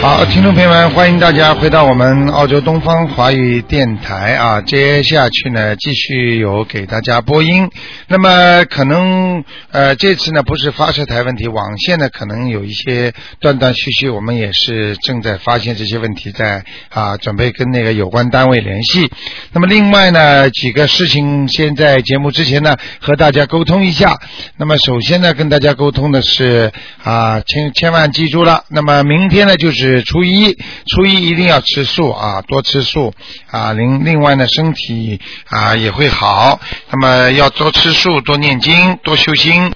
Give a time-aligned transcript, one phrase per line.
[0.00, 4.62] 好，听众朋友们，欢迎大家回到我们澳洲东方华语电台啊！
[4.62, 7.68] 接下去呢，继续有给大家播音。
[8.08, 19.10] 那么可能呃，这次呢不是发射台问题，网线呢可能有一些断断续续，我们也是正在发现这些问题，在啊准备跟那个有关单位联系。
[19.52, 24.18] 那么另外呢，几个事情先在节目之前呢和大家沟通一下。
[24.56, 26.72] 那么首先呢，跟大家沟通的是
[27.04, 28.64] 啊，千千万记住了。
[28.70, 33.12] 那么明天呢就是初一，初一一定要吃素啊，多吃素
[33.50, 33.72] 啊。
[33.72, 36.60] 另另外呢，身体啊也会好。
[36.90, 39.72] 那么要多吃素，多念经，多修心。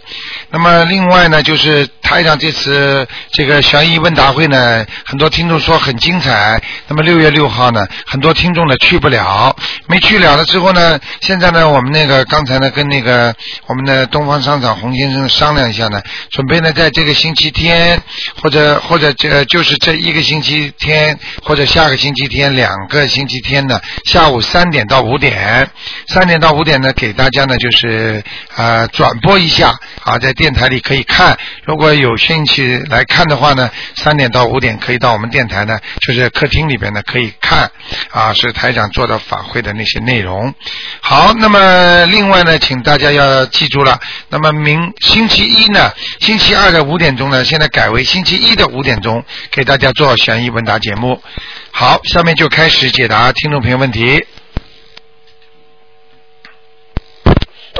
[0.50, 6.62] 那么另外呢，就是台长这次这个悬疑问答会呢，很多听众说很精彩。
[6.88, 9.54] 那么六月六号呢，很多听众呢去不了，
[9.86, 13.34] 没去了了之后呢，现在呢，我们那个刚才呢跟那个
[13.66, 16.00] 我们的东方商场洪先生商量一下呢，
[16.30, 18.00] 准备呢在这个星期天
[18.42, 25.70] 或者或者这就是这一一个星期天或者下个星期天两个星期天呢，下午三点到五点，
[26.06, 28.22] 三点到五点呢给大家呢就是
[28.54, 37.70] 呃转播一下啊，在电台里可以看，如果有兴趣来看的话呢，三点到五点可以到我们电台呢，就是客厅里边呢可以看
[38.10, 40.52] 啊，是台长做的法会的那些内容。
[41.00, 51.20] 好，那么另外呢，请大家要记住了，那么明星期一呢，星期二的五点钟呢，现在改为星期一的五点钟，给大家做悬疑问答节目。
[51.70, 54.24] 好，下面就开始解答听众朋友问题。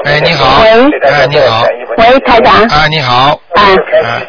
[0.05, 0.61] 哎，你好。
[0.63, 0.69] 喂
[1.03, 1.65] 哎，你好。
[1.99, 2.63] 喂，台长。
[2.67, 3.41] 啊，你好。
[3.55, 3.63] 啊，
[4.05, 4.23] 啊，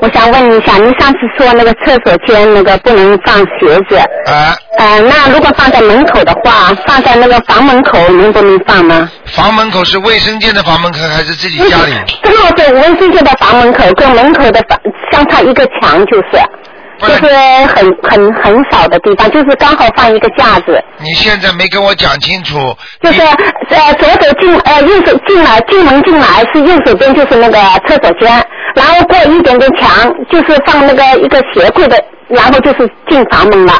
[0.00, 9.10] 我想问一下，您上次说那个厕所间那个不能放鞋子，啊，呃，那如果放在门口的话，放在那个房门口能不能放呢？
[9.26, 11.92] 房门口是卫生间的房门口还是自己家里？
[12.22, 14.78] 正好在卫生间的房门口跟门口的房
[15.10, 17.26] 相差一个墙，就是，不就是是
[17.66, 22.58] 很很很少的地方，就是刚好放一个架子，你现在没跟我讲清楚。
[23.00, 28.30] 就是呃左手进呃右手进来进门进来是右手边就是那个厕所间，
[28.74, 33.72] 然后过一点点墙就是放那个一个鞋柜的，然后就是进房门了，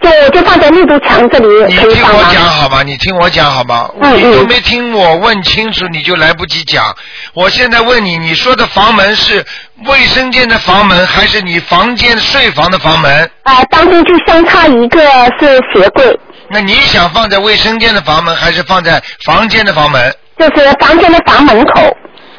[0.00, 2.28] 就就放在那堵墙这里你听我可以放吗？
[2.32, 2.82] 讲好吗？
[2.82, 3.88] 你听我讲好吗？
[4.00, 6.94] 嗯你都嗯没听我问清楚，你就来不及讲。
[7.34, 9.44] 我现在问你，你说的房门是
[9.86, 13.30] 卫生间的房门，还是你房间睡房的房门？
[13.42, 15.00] 啊、当中就相差一个
[15.38, 16.18] 是鞋柜，
[16.50, 20.14] 那你想放在卫生间的房门，还是放在房间的房门？
[20.38, 21.96] 就是房间的房门口。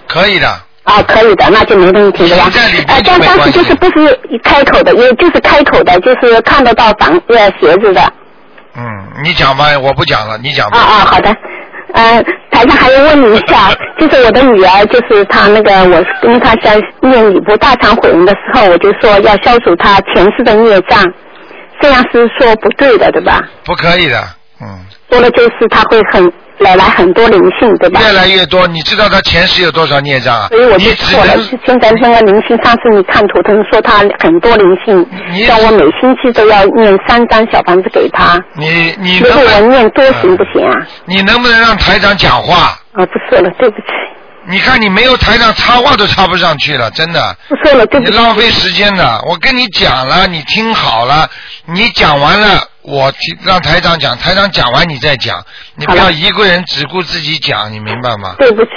[0.07, 0.61] 可以的。
[0.83, 2.45] 啊，可以的，那就没问题了呀。
[2.47, 8.01] 你在里边呃，就没但当时就是不是开口的，也就是开口的，就是看得到房呃鞋子的。
[8.75, 8.83] 嗯，
[9.23, 10.77] 你讲吧，我不讲了，你讲啊吧。
[10.79, 11.35] 啊，好的。
[11.93, 13.69] 呃，台上还要问你一下，
[13.99, 21.03] 就是我的女儿，就是她那个，我跟她在念礼部大忏悔文的时候，我就说要消除她前世的孽障，
[21.81, 23.41] 这样是说不对的，对吧？
[23.65, 24.23] 不可以的，
[24.61, 26.31] 嗯，说了就是她会很
[26.61, 27.99] 来来很多灵性，对吧？
[28.01, 28.66] 越来越多。
[28.67, 30.47] 你知道他前世有多少孽障啊？
[30.49, 31.44] 所以我就错了能。
[31.66, 38.39] 现在那个灵性，上次你看图腾说他很多灵性你，叫我每星期都要念三张小房子给他。
[38.55, 40.73] 你你如果我能不能念多行不行啊？
[41.05, 42.78] 你能不能让台长讲话？
[42.93, 43.88] 啊，不说了，对不起，
[44.47, 48.11] 你看你没有台长插话都插不上去了，真的，不说了，对不起。
[48.11, 49.22] 你浪费时间的。
[49.28, 51.28] 我跟你讲了，你听好了，
[51.66, 58.35] 你讲完了，我听让台长讲，台长讲完你再讲，你不要一个人只顾自己讲，你明白吗？
[58.39, 58.71] 对不起，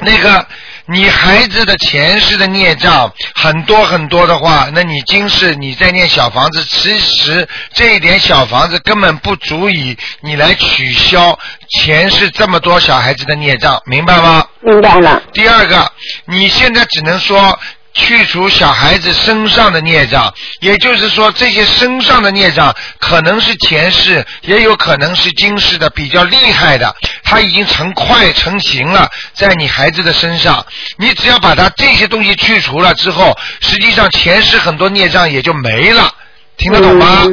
[0.00, 0.46] 那个，
[0.86, 11.38] 你孩子的前世的孽障很多很多的话，那你今世你在念小房子，其实这一点小房子根本不足以你来取消
[11.80, 14.44] 前世这么多小孩子的孽障，明白吗？
[14.60, 15.22] 明白了。
[15.32, 15.92] 第二个，
[16.26, 17.58] 你现在只能说
[17.98, 30.64] 去除小孩子身上的孽障，也就是说，这些身上的孽障可能是前世，也有可能是今世的比较厉害的，它已经成块成型了，在你孩子的身上。
[30.96, 36.08] 你只要把它这些东西去除了之后，实际上前世很多孽障也就没了，
[36.56, 37.26] 听得懂吗？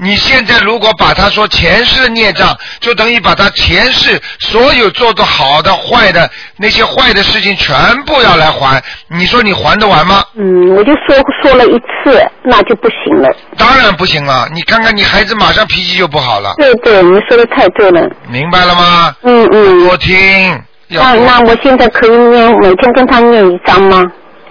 [0.00, 10.22] 你现在如果把他说前世的孽障，就等于把他前世所有做的好的、坏的那些坏的事情全部要来还，你说你还得完吗？
[10.36, 13.28] 嗯，我就说说了一次，那就不行了。
[13.56, 18.08] 当然不行了，你看看你孩子马上脾气就不好了，对对，你说的太对了。
[18.28, 19.14] 明白了吗？
[19.22, 19.84] 嗯嗯。
[19.88, 24.02] 多听，那那我现在可以念每天跟他念一张吗？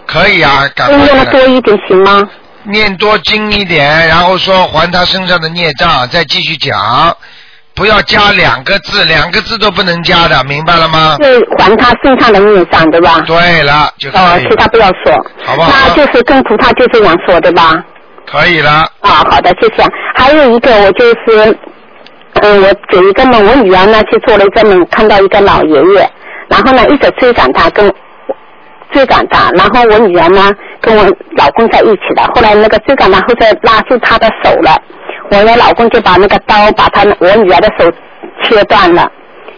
[0.06, 2.28] 可以啊，赶快的多一点行吗？
[2.70, 7.16] 念多经一点，然后说还他身上的孽障，再继续讲，
[7.74, 11.18] 不要加两个字，两个字都不能加的，明白了吗？
[11.22, 13.20] 是还他身上的孽障，对吧？
[13.26, 15.14] 对了，就可哦，其他不要说。
[15.46, 17.74] 好不好那就是跟菩萨就这样说，对吧？
[18.26, 18.72] 可以了。
[19.02, 19.84] 啊，好的，谢谢。
[20.16, 21.58] 还有一个，我就是，
[22.42, 26.10] 嗯，我有一个梦，我女儿呢去做了一个梦，看到一个老爷爷，
[26.50, 27.88] 然后呢一直追赶他，跟
[28.92, 30.52] 追赶他，然后我女儿呢
[30.82, 31.04] 跟我
[31.36, 34.76] 老公在一起的，后来那个追赶她后来拉住他的手了，
[35.30, 37.92] 我的老公就把那个刀把他我女儿的手
[38.44, 39.12] 切断了，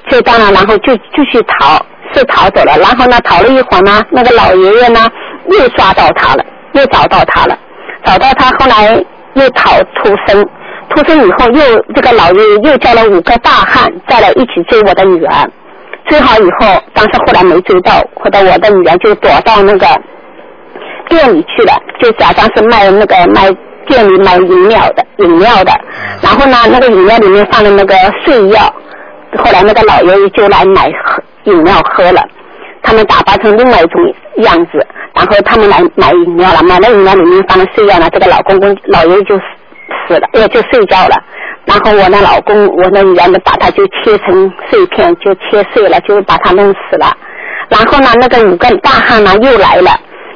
[0.09, 1.83] 切断了，然后就继续逃，
[2.13, 5.07] 是逃走了，然后呢逃了一会儿呢，那个老爷爷呢
[5.47, 6.43] 又抓到他了，
[6.73, 7.57] 又找到他了。
[8.05, 8.95] 找到他，后来
[9.33, 10.41] 又逃出生，
[10.89, 11.61] 出生以后又
[11.93, 15.49] 这个老爷爷又叫了五个大汉再来一起追我的女儿，
[16.07, 19.87] 追好以后，但是后来没追到，后来我的女儿就躲到那个
[21.07, 23.49] 店里去了，就假装是卖那个卖
[23.87, 25.71] 店里卖饮料的饮料的，
[26.21, 28.61] 然后呢那个饮料里面放了那个睡药，
[29.37, 32.23] 后来那个老爷爷就来买喝饮料喝了。
[32.81, 34.01] 他们打扮成另外一种
[34.37, 39.35] 样子，然后他们来买饮料了，买了饮料里面放了睡药了，这个老公公老爷爷就
[40.07, 41.15] 死了，呃就睡觉了。
[41.65, 47.15] 然后我那老公，我那女儿呢，把他就切成碎片，就切碎了，就把他弄死了。
[47.69, 49.91] 然后呢，那个五个大汉呢又来了，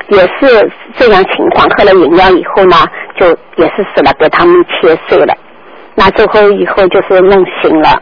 [0.10, 2.78] 也是这样情况，喝了饮料以后呢，
[3.20, 5.36] 就也是死了，给他们切碎了。
[5.96, 8.02] 那最后以后就是弄醒了，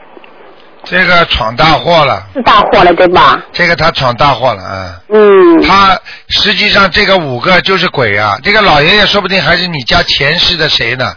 [0.84, 3.42] 这个闯大祸了，是大祸了，对吧？
[3.54, 5.00] 这个他闯大祸了啊！
[5.10, 5.62] 嗯。
[5.62, 11.14] 他实际上这个五个就是鬼啊，这个老爷爷说不定还是你家前世的谁呢？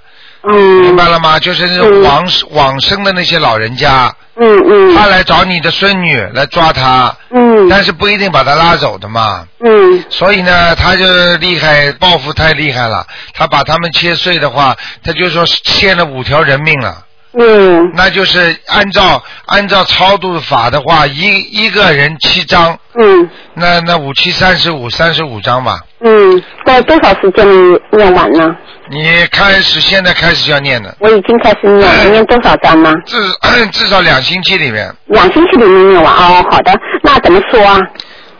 [0.48, 0.82] 嗯。
[0.82, 1.38] 明白了吗？
[1.38, 4.94] 就是那种往往生的那些老人家，嗯嗯。
[4.96, 7.68] 他来找你的孙女来抓他，嗯。
[7.68, 9.46] 但是不一定把他拉走的嘛。
[9.64, 10.04] 嗯。
[10.10, 11.06] 所以呢，他就
[11.36, 13.06] 厉害，报复太厉害了。
[13.32, 17.04] 他把他们切碎的话，他就说欠了五条人命了。
[17.38, 17.92] 嗯。
[17.94, 22.78] 那就是按照按照超度法的话，一一个人七张。
[22.98, 23.28] 嗯。
[23.54, 25.78] 那那五七三十五，三十五张吧。
[26.04, 28.54] 嗯，在多少时间里念完呢？
[28.90, 32.92] 你开始现在开始就要念的，我已经开始念了，念多少章呢？
[33.06, 33.16] 至
[33.72, 34.94] 至少两星期里面。
[35.06, 36.72] 两星期里面念完哦，好的，
[37.02, 37.80] 那怎么说啊？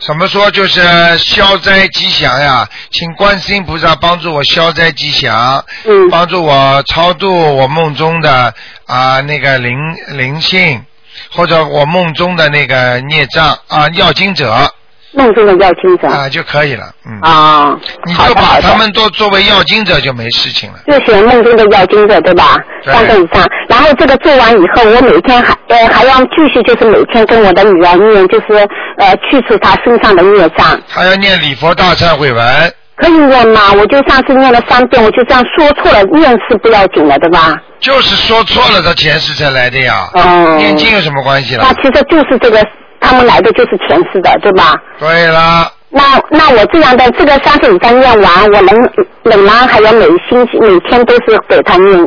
[0.05, 0.81] 怎么说就是
[1.17, 2.67] 消灾吉祥呀？
[2.91, 8.53] 请观世音菩萨帮助我消灾吉祥，嗯，帮助我超度我梦中的
[8.85, 9.73] 啊、那个灵
[10.09, 10.83] 灵性，
[11.31, 14.71] 或者我梦中的那个孽障啊要经者
[15.15, 20.79] 梦中的要经者啊就可以了，嗯，啊，你就把他们都作为要经者就没事情了。
[20.87, 22.57] 就写梦中的要经者对吧？
[22.83, 28.53] 对三个以上，然后这个做完以后，我每天还呃还要继续就是每天跟我的女儿念，就是
[28.97, 30.79] 呃去除她身上的孽障。
[30.87, 33.73] 还要念礼佛大忏悔文，可以念吗？
[33.73, 37.55] 我就上次念了三遍，我就这样说错了，念是不要紧的，对吧？
[37.79, 40.09] 就是说错了，他前世才来的呀。
[40.13, 41.73] 哦念经有什么关系那了？
[41.75, 42.59] 其实就是这个，
[43.05, 44.73] 他们来的就是前世的，对吧？
[44.99, 48.89] 对了，那那我这样的这个三十五章念完，我能
[49.23, 51.99] 冷吗还要每星期每天都是给他念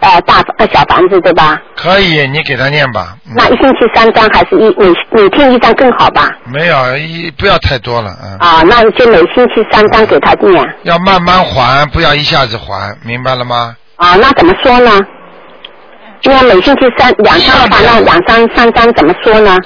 [0.00, 1.58] 呃大呃小房子，对吧？
[1.76, 3.14] 可以，你给他念吧。
[3.26, 6.30] 嗯那一星期三张还是一每每天一张更好吧？
[6.44, 8.36] 没有，一不要太多了，嗯。
[8.38, 13.74] 啊，那就每星期三张给他念要慢慢还，不要一下子还，明白了吗？
[13.96, 14.90] 啊，那怎么说呢？
[16.22, 19.56] 因为每星期三两张的话，那两张三张怎么说呢？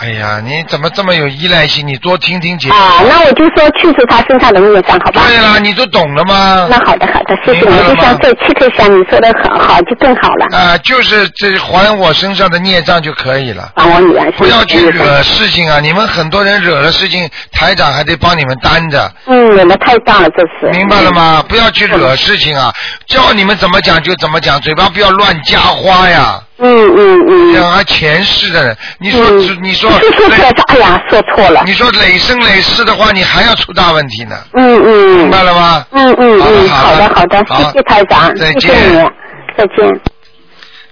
[0.00, 1.86] 哎呀，你怎么这么有依赖性？
[1.86, 2.74] 你多听听节目。
[2.74, 5.22] 啊，那我就说去除他身上的孽障，好吧？
[5.28, 6.66] 对了，你都懂了吗？
[6.68, 7.76] 那好的好的，谢谢你。
[7.88, 10.46] 就像这七颗香，你说的很好，就更好了。
[10.56, 13.72] 啊，就是这还我身上的孽障就可以了。
[13.76, 15.78] 还我女儿不要去惹事情啊！
[15.80, 20.76] 你们很多人惹了事情，台长还得帮你们担着，嗯，惹的太大了，这次。
[20.76, 21.44] 明白了吗？
[21.48, 22.72] 不要去惹事情啊！
[23.06, 26.40] 叫你们怎么讲就怎么讲，嘴巴不要乱加花呀！
[26.64, 27.52] 嗯嗯嗯。
[27.52, 31.62] 这样还前世的人，你说嗯你说是说出来是，哎呀，说错了。
[31.66, 35.18] 你说累生累世的话，你还要出大问题呢，嗯嗯。
[35.18, 35.86] 明白了吗？
[35.92, 39.12] 嗯嗯嗯，好的好的好的，好谢谢台长，再谢谢你见，
[39.56, 40.00] 再见。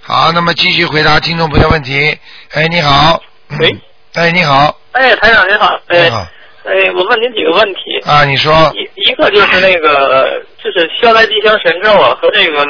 [0.01, 2.17] 好，那么继续回答听众朋友问题。
[2.53, 3.21] 哎，你好。
[3.59, 3.75] 喂。
[4.15, 4.77] 哎，你好。
[4.91, 6.27] 哎，台长您好，哎你好。
[6.65, 8.53] 哎，我问您几个问题，啊，你说。
[8.75, 12.63] 一一个就是那个就是消灾吉祥神咒啊和这个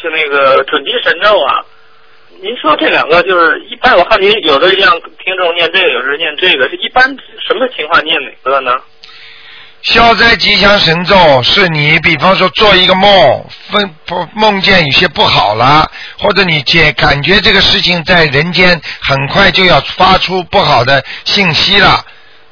[0.00, 1.60] 就那个准提神咒啊，
[2.42, 7.04] 您说这两个就是一般，我看您有的让听众念这个，有的念这个，一般
[7.46, 8.72] 什么情况念哪个呢？
[9.82, 22.04] 消灾吉祥神咒是你，比方说做一个梦，分不梦见有些不好了，或者你见感觉这个事情在人间很快就要发出不好的信息了，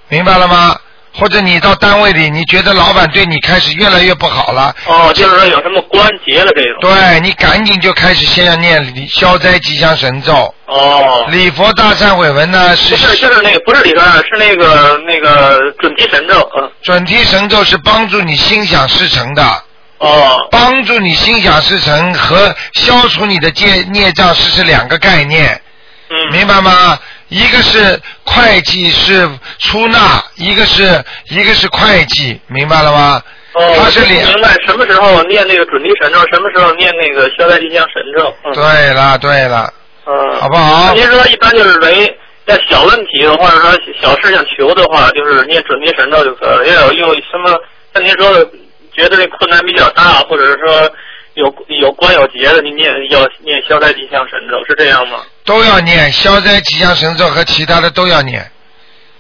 [0.09, 0.79] 明白了吗？
[1.15, 6.81] 或者你到单位里，你觉得老板对你开始越来越不好了，哦，就是说有什么关节了这种。
[6.81, 10.55] 对你赶紧就开始先要念消灾吉祥神咒。
[10.67, 16.71] 哦，礼佛大忏悔文呢是不是，就是那个不是礼佛大，是那个那个准提神咒，嗯。
[16.83, 19.45] 准提神咒是帮助你心想事成的，
[19.99, 25.61] 哦，帮助你心想事成和消除你的戒孽障是是两个概念，
[26.09, 26.99] 嗯，明白吗？
[27.33, 29.27] 一个是会计是
[29.59, 33.23] 出纳，一个是一个是会计，明白了吗？
[33.55, 38.35] 哦，他是两明白什么时候念那个准提神咒，什么时候念那个消灾吉祥神咒。
[38.45, 38.53] 嗯。
[38.53, 39.73] 对了对了，
[40.07, 40.41] 嗯。
[40.41, 43.71] 好不好那您说一般就是为在小问题，或者说
[44.01, 46.75] 小事情求的话，就是念准提神咒就可以了。
[46.75, 47.59] 要有有什么
[47.95, 48.47] 像您说的，
[48.95, 50.91] 觉得这困难比较大，或者是说
[51.35, 55.21] 有有关有节的，您念要念消灾吉祥神咒，是这样吗？
[55.45, 58.51] 都要念消灾吉祥神咒和其他的都要念。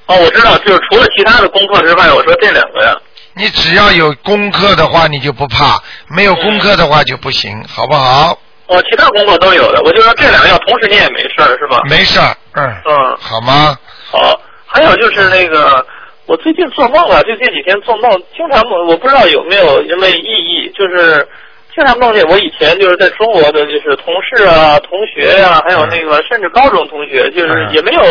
[0.06, 2.94] 哦，我知道，就是除了其他的功课之外，我说这两个呀。
[3.34, 5.76] 你只要有功课的话，你就不怕；
[6.08, 8.38] 没有功课的话就不行，好不好？
[8.66, 11.80] 哦，其他功课都有的，我就说这两个要同时念也没事儿，是吧？
[11.88, 13.76] 没事儿，嗯，嗯，好吗？
[14.10, 14.40] 好。
[14.66, 15.84] 还有就是那个，
[16.26, 21.28] 我最近做梦啊，就这几天做梦，经常梦，我不知道有没有什么意义，就是
[21.74, 28.02] 经常梦见我以前就是在中国的就是同事啊、同学呀、还有那个甚至高中同学，就是嗯也没有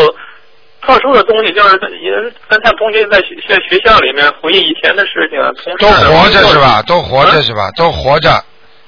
[0.80, 5.38] 特殊的东西，就是也是跟他同学在学在学校里面回忆以前的事情，
[5.78, 6.82] 同事都活着是吧？
[6.86, 7.70] 都活着嗯是吧？
[7.76, 8.30] 都活着。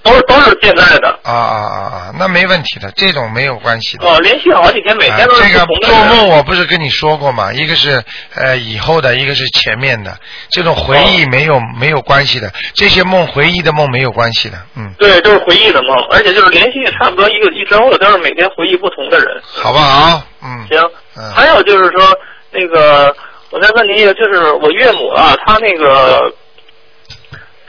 [0.04, 1.08] 都是都是现在的。
[1.22, 2.14] 啊啊啊啊！
[2.18, 4.06] 那没问题的，这种没有关系的。
[4.06, 5.66] 哦，连续好几天，每天都是啊这个。
[5.88, 7.52] 做梦，我不是跟你说过吗？
[7.52, 8.00] 一个是
[8.36, 10.16] 呃以后的，一个是前面的，
[10.50, 19.26] 这种回忆没有、没有关系的，这些梦回忆的梦没有关系的，嗯，对，都是回忆的梦，而且就是连续差不多一个一周了，都是每天回忆不同的人。
[19.42, 20.22] 好不好？
[20.42, 20.78] 嗯，行，
[21.16, 22.06] 嗯还有就是说，
[22.50, 23.14] 那个
[23.50, 26.20] 我再问您一个，就是我岳母啊，她那个，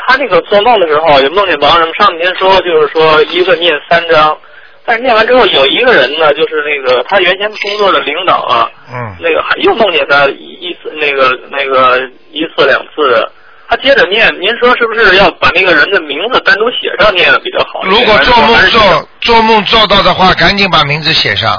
[0.08, 4.38] 她那个做梦的时候也梦见忙什么，上天说就是说一个念三章，
[4.86, 12.00] 但是念完之后有一个人呢，就是那个他原先工作的领导啊，嗯，那个还又梦见他一次那个那个
[12.32, 13.28] 一次两次。
[13.68, 17.82] 他接着念，您说是不是要把那个人的名字单独写上念比较好？
[17.84, 21.52] 如果做梦做做梦做到的话，赶紧把名字写上。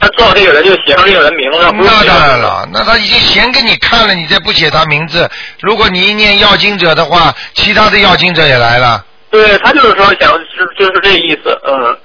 [0.00, 5.28] 他做到这个人就写上这个人名字，那当然了，那他已经显给你看了，你再不写他名字，
[5.60, 9.04] 如果你一念要经者的话，其他的要经者也来了。
[9.30, 11.96] 对他就是说想是就是这意思，嗯，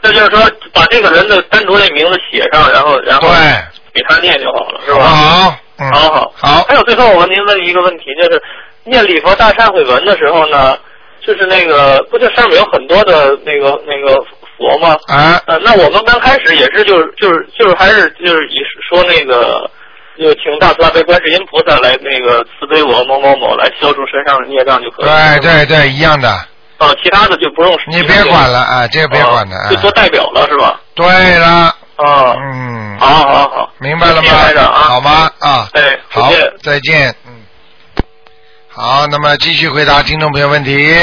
[0.00, 0.40] 那就是说
[0.72, 3.36] 把这个人的单独的名字写上，然后然后对，
[3.92, 5.04] 给他念就好了，是吧？
[5.04, 5.56] 好？
[5.76, 8.40] 嗯，好好好还有最后我问您问一个问题，就是
[8.84, 10.76] 念礼佛大忏悔文的时候呢，
[11.26, 14.24] 就是那个不就上面有很多的那个那个
[14.56, 14.96] 佛吗？
[15.08, 18.58] 啊，呃，那我们刚开始也是就是就是就是还是就是以
[18.88, 19.70] 说那个。
[20.16, 25.40] 就请大慈大悲观世音菩萨来那个慈悲我某某某来消除身上的孽障就可以了。
[25.40, 26.28] 对对对，一样的，
[26.78, 27.76] 啊，其他的就不用。
[27.88, 29.76] 你别管了啊，这个别管了就。
[29.78, 30.80] 做代表了是吧？
[30.94, 31.04] 对
[31.36, 31.46] 了，
[31.96, 34.30] 啊，嗯，好好好，明白了吗？
[34.56, 35.28] 啊好吗？
[35.40, 36.30] 啊，哎，好，
[36.62, 37.34] 再见，嗯。
[38.68, 40.94] 好，那么继续回答听众朋友问题。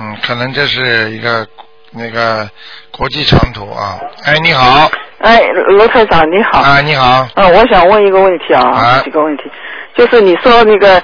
[0.00, 1.46] 嗯，可能这是一个
[1.92, 2.48] 那个
[2.90, 3.98] 国际长途啊。
[4.24, 6.60] 哎，你好，哎，罗台长你好。
[6.60, 9.00] 啊，你好，嗯，我想问一个问题啊，啊。
[9.04, 9.44] 几个问题，
[9.94, 11.02] 就是你说那个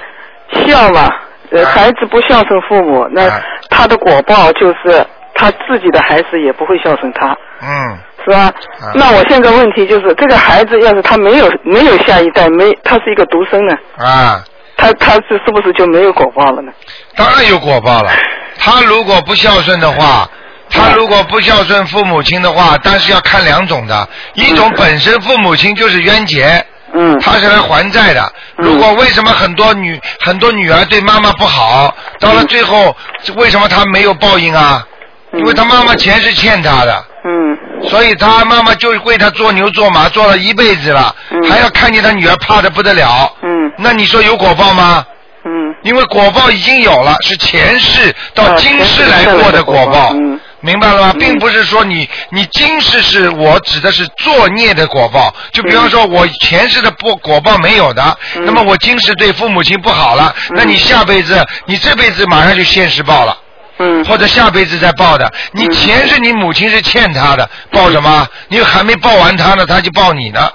[0.65, 1.07] 孝嘛，
[1.51, 1.71] 呃，啊。
[1.71, 3.41] 孩子不孝顺父母，那啊。
[3.69, 5.05] 他的果报就是
[5.35, 8.45] 他自己的孩子也不会孝顺他，嗯，是吧？
[8.81, 8.91] 啊。
[8.95, 14.43] 那我现在问题就是，这个孩子要是他没有没有下一代，没他是一个独生呢，啊，
[14.79, 16.71] 他他是是不是就没有果报了呢？
[17.15, 18.11] 当然有果报了。
[18.57, 20.27] 他如果不孝顺的话，
[20.69, 28.21] 他如果不孝顺父母亲的话，但是要看两种的，一种本身父母亲就是冤结，嗯他是来还债的。
[28.57, 32.95] 嗯如果为什么很多女很多女儿对妈妈不好，到了最后
[33.35, 34.85] 为什么她没有报应啊？
[35.33, 43.31] 因为他妈妈钱是欠他的，嗯所以他妈妈就为他做牛做马做了一辈子了，嗯还要看见他女儿怕的不得了。
[43.43, 45.05] 嗯那你说有果报吗？
[45.45, 51.11] 嗯因为果报已经有了，是前世到啊今世来过的果报报嗯，明白了吗？
[51.15, 63.37] 嗯并不是说你你今世是我指的是作孽的果报，就比方说我前世的不果报没有的，嗯那么我今世对父母亲不好了，那你下辈子你这辈子马上就现世报了。
[63.79, 68.27] 嗯或者下辈子再报的，你嗯前世你母亲是欠他的，报什么？
[68.49, 70.49] 你还没报完他呢，他就报你呢。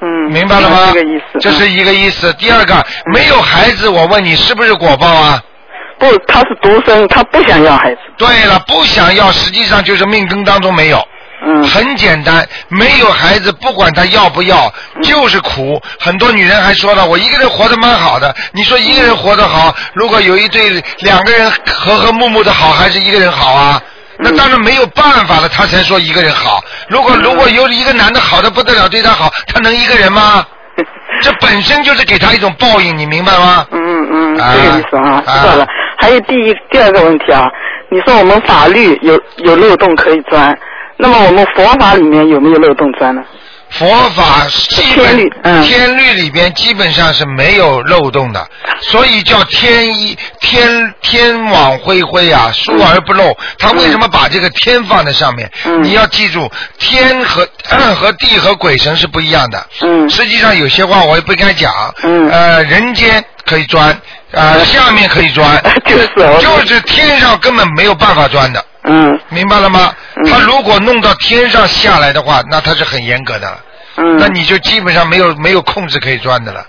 [0.00, 0.90] 嗯，明白了吗？
[0.92, 1.38] 这个意思。
[1.40, 2.32] 这是一个意思。
[2.34, 5.42] 第二个，没有孩子，我问你是不是果报啊？
[5.98, 7.98] 不，他是独生，他不想要孩子。
[8.18, 11.02] 对了，不想要，实际上就是命根当中没有。
[11.46, 14.72] 嗯很简单，没有孩子，不管他要不要，
[15.02, 15.80] 就是苦。
[16.00, 18.34] 很多女人还说了，我一个人活得蛮好的。
[18.52, 23.80] 你说一个人活得好，如果有一对两个人和和睦睦的好，还是一个人好啊？
[24.18, 26.62] 那当然没有办法了，他才说一个人好。
[26.88, 30.46] 如果如果有一个男的好的不得了，对他好，他能一个人吗？
[31.20, 33.66] 这本身就是给他一种报应，你明白吗？
[33.70, 35.66] 嗯嗯，啊这个意思啊，啊知道了。
[35.98, 37.44] 还有第一、第二个问题啊，
[37.90, 40.56] 你说我们法律有有漏洞可以钻，
[40.96, 43.22] 那么我们佛法里面有没有漏洞钻呢？
[43.70, 48.46] 佛法基本天律嗯天律里边基本上是没有漏洞的，
[48.80, 53.36] 所以叫天一天天网恢恢啊，疏而不漏。
[53.58, 55.50] 他为什么把这个天放在上面？
[55.64, 56.48] 嗯你要记住，
[56.78, 57.48] 天和
[57.96, 59.66] 和地和鬼神是不一样的。
[59.80, 61.72] 嗯实际上有些话我也不该讲。
[62.04, 63.98] 嗯呃，人间可以钻，
[64.30, 66.08] 呃，下面可以钻， 就是
[66.40, 68.64] 就是天上根本没有办法钻的。
[68.84, 69.94] 嗯明白了吗？
[70.16, 73.58] 嗯他如果弄到天上下来的话，那他是很严格的。
[73.96, 76.64] 嗯，那你就基本上没有没有控制可以钻的了。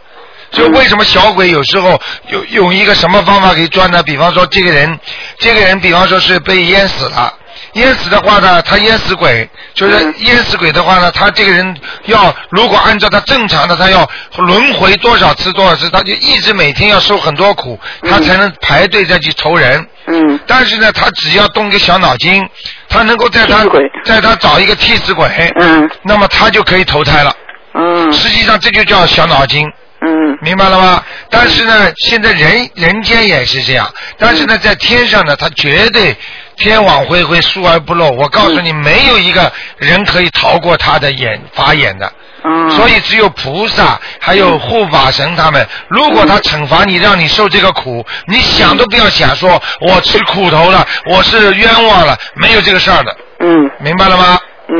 [0.55, 4.01] 就为什么小鬼有时候有用一个什么方法可以钻呢？
[4.01, 4.97] 比方说这个人，
[5.37, 7.33] 这个人比方说是被淹死了，
[7.73, 17.77] 淹死的话呢，他淹死鬼，就是嗯淹死鬼的话呢，他这个人要如果按照他正常的，他要轮回多少次多少次，他就一直每天要受很多苦，
[18.09, 19.85] 他才能排队再去投人。
[20.07, 20.39] 嗯。
[20.47, 22.47] 但是呢，他只要动一个小脑筋，
[22.87, 23.65] 他能够在他
[24.05, 25.27] 在他找一个替死鬼，
[25.59, 25.89] 嗯。
[26.03, 27.35] 那么他就可以投胎了。
[27.73, 28.11] 嗯。
[28.13, 29.67] 实际上这就叫小脑筋，
[30.05, 31.03] 嗯明白了吗？
[31.29, 36.15] 但是呢，现在人人间也是这样，但是呢，在天上呢，他绝对
[36.57, 38.11] 天网恢恢，疏而不漏。
[38.11, 42.11] 我告诉你，没有一个人可以逃过他的眼法眼的。
[42.43, 54.39] 嗯，所以只有菩萨还有护法神他们，如果他惩罚你，让你受这个苦，你想都不要想，说我吃苦头了，我是冤枉了，没有这个事儿的，嗯明白了吗？
[54.67, 54.75] 嗯。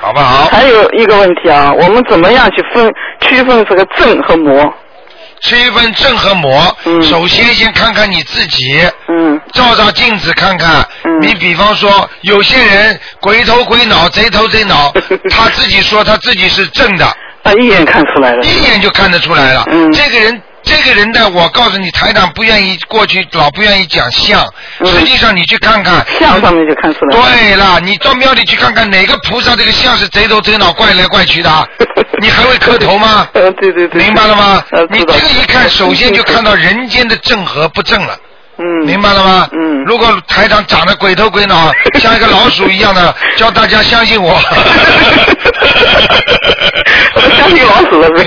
[0.00, 0.46] 好不好？
[0.50, 4.72] 还有一个问题啊，我们怎么样去分区分这个正和魔？
[5.42, 10.86] 区分正和魔，嗯首先先看看你自己，嗯照照镜子看看。
[11.04, 14.92] 嗯你比方说，有些人鬼头鬼脑，贼头贼脑，
[15.30, 17.06] 他自己说他自己是正的，
[17.42, 18.42] 他，一眼看出来了。
[18.42, 19.64] 一眼就看得出来了。
[19.70, 24.40] 嗯这个人，这个人呢，我告诉你，台长不愿意过去，老不愿意讲相。
[24.78, 26.06] 嗯实际上，你去看看。
[26.18, 27.26] 相上面就看出来了。
[27.28, 31.50] 对了，你到庙里去看看哪个菩萨这个像是贼头贼脑、怪来怪去的，
[32.22, 33.28] 你还会磕头吗？
[33.34, 34.02] 呃，对对对。
[34.04, 34.86] 明白了吗 呃？
[34.90, 38.16] 你这个一看，首先就看到人间的正和不正了。
[38.58, 39.48] 嗯，明白了吗？
[39.52, 44.38] 嗯如果台长长得鬼头鬼脑，像一个老鼠一样的，叫大家相信我。
[47.50, 48.24] 我相信老鼠了呗。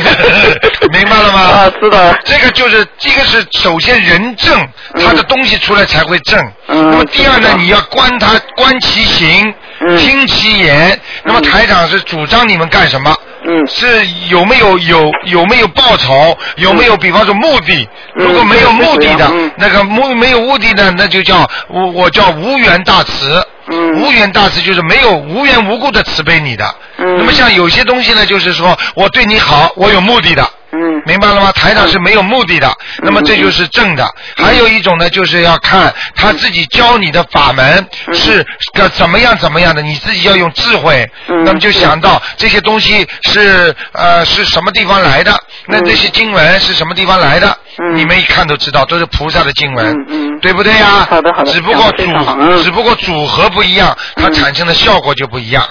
[0.92, 1.40] 明白了吗？
[1.66, 2.18] 啊，知道了。
[2.26, 4.60] 这个就是这个是首先人正，
[4.96, 6.40] 嗯他的东西出来才会正。
[6.68, 11.00] 嗯那么第二，呢你要观他观其行，嗯听其言。
[11.24, 13.16] 那么台长是主张你们干什么？
[13.46, 16.38] 嗯是有没有有有没有报酬？
[16.56, 17.88] 有没有比方说目的？
[18.16, 23.46] 嗯如果没有目的的嗯，那个目没有目的的，那就叫我我叫无缘大慈。
[23.68, 26.76] 嗯无缘大慈就是没有无缘无故的慈悲你的。
[26.98, 30.50] 嗯那么像有些东西呢，就是说我对你好，我有目的的。
[30.74, 31.52] 嗯明白了吗？
[31.52, 32.72] 台长是没有目的的，
[33.04, 34.10] 那么这就是正的。
[34.36, 41.10] 还有一种呢，就是要看他自己教你的法门嗯是个怎么样怎么样的，你自己要用智慧。
[41.28, 47.48] 嗯那么就想到这些东西是呃是什么地方来的，那这些经文是什么地方来的？
[47.80, 51.08] 嗯你们一看都知道，都是菩萨的经文，对不对呀？
[51.10, 52.04] 好的好的只不过组
[52.40, 55.64] 嗯只不过组合不一样，它嗯产生的效果就不一样。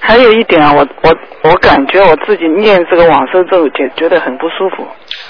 [0.00, 4.88] 还有一点啊，我我我感觉我自己念这个往生咒觉觉得很不舒服。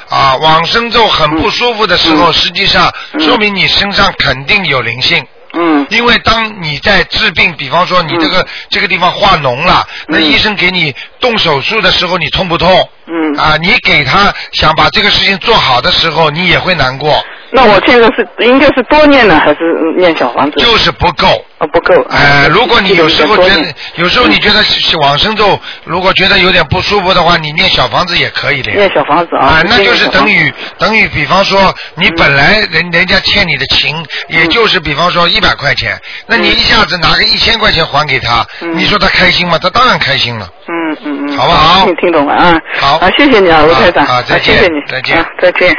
[0.09, 5.24] 啊，往生咒很不舒服的时候，嗯实际上嗯说明你身上肯定有灵性。
[5.52, 12.88] 嗯因为当你在治病，比方说你这个、这个地方化脓了，那嗯医生给你动手术的时候，你痛不痛？
[13.06, 17.20] 嗯啊，你给他想把这个事情做好的时候，你也会难过，
[17.52, 19.58] 那我现在是应该是多念呢，还是
[19.96, 20.58] 念小房子？
[20.58, 21.26] 就是不够。
[21.58, 21.94] 啊不够。
[22.10, 24.60] 哎、如果你有时候觉得，有时候你觉得
[25.02, 28.72] 往生咒如果觉得有点不舒服的话，你念小房子也可以的。
[28.72, 33.94] 念小房子啊啊，，那就是等于等于，比方说你本来人人家欠你的情，
[34.28, 39.58] 也就是比方说一百块钱，那你一下子拿个一千块钱还给他，嗯你说他开心吗？
[39.60, 40.48] 他当然开心了。
[40.66, 42.58] 嗯嗯嗯，好不好听听懂了啊。
[42.80, 44.06] 好啊，谢谢你啊，卢台长。
[44.06, 44.80] 啊啊再见谢谢你。
[44.88, 45.76] 再见啊，再见。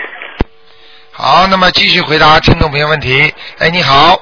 [1.24, 3.32] 好，那么继续回答听众朋友问题。
[3.60, 4.20] 哎，你好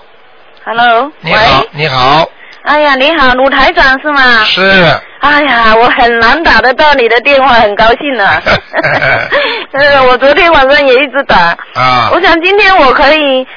[0.65, 2.27] ，Hello，你好，你好，
[2.63, 4.43] 哎呀，你好，鲁台长是吗？
[4.43, 4.61] 是，
[5.21, 8.41] 哎呀，我很难打得到你的电话，很高兴啊。
[9.71, 11.57] 呃，我昨天晚上也一直打。
[11.73, 13.47] 啊我想今天我可以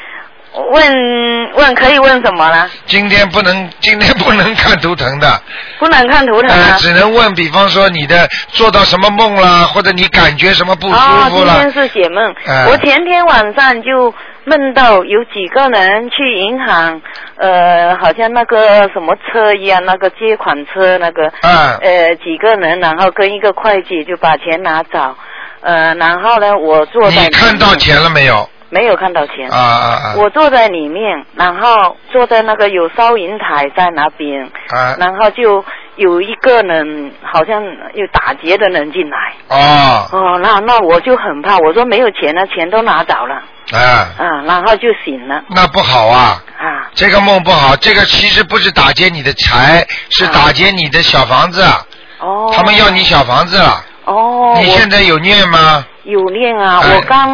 [0.54, 2.68] 问问可以问什么了？
[2.86, 5.40] 今天不能，今天不能看图腾的，
[5.78, 6.76] 不能看图腾呃，啊。
[6.78, 12.34] 只能问，比方说你的做到什么梦啦，或者你感觉什么不舒哦，服啦今天，是解梦。
[12.46, 14.12] 哎我前天晚上就
[14.44, 17.00] 梦到有几个人去银行，
[17.36, 25.16] 呃，好像那个什么车一样，那个借款车那个，啊呃，几个人，然后跟一个会计就把钱拿走，
[25.62, 28.48] 呃，然后呢，我坐在你看到钱了没有？
[28.72, 29.50] 没有看到钱？
[29.50, 30.14] 啊啊啊！
[30.16, 35.62] 我坐在里面，然后坐在那个有收银台在那边，啊然后就
[35.96, 39.18] 有一个人好像有打劫的人进来。
[39.48, 43.34] 哦哦，那那我就很怕，我说没有钱了，钱都拿走了，
[43.72, 46.42] 啊，啊，然后就醒了，那不好啊。
[46.58, 51.62] 啊，这个梦不好，这个其实不是打劫你的财，是打劫你的小房子。
[52.20, 55.84] 哦，他们要你小房子了，哦，你现在有念吗？
[56.04, 57.28] 有念啊，哎我刚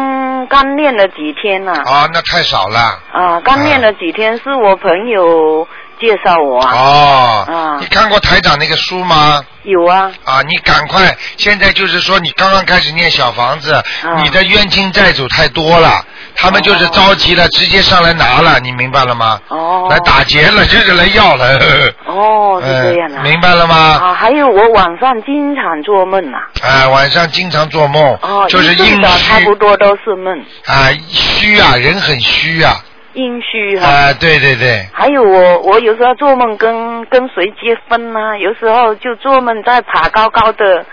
[0.47, 2.99] 刚练了几天呢、啊，啊，那太少了。
[3.11, 5.67] 啊刚练了几天，是我朋友
[5.99, 9.43] 介绍我啊，哦，啊你看过台长那个书吗？
[9.63, 11.15] 有啊，啊，你赶快！
[11.37, 13.83] 现在就是说，你刚刚开始念小房子，啊
[14.23, 16.03] 你的冤亲债主太多了，
[16.41, 19.39] 他们就是着急了，直接上来拿了，你明白了吗？
[19.49, 21.57] 哦，来打劫了， 就是来要了。
[22.05, 23.75] 哦， 是这样的、嗯明白了吗？
[23.75, 30.33] 啊，还有我晚上经常做梦啊，哎，晚上经常做梦，哦，就是阴虚差不多都是梦，
[30.65, 32.75] 啊，虚啊，人很虚啊，
[33.13, 40.85] 阴虚哈、啊，对对对，还有我，我有时候做梦跟跟谁结婚呢、有时候就做梦在爬高高的，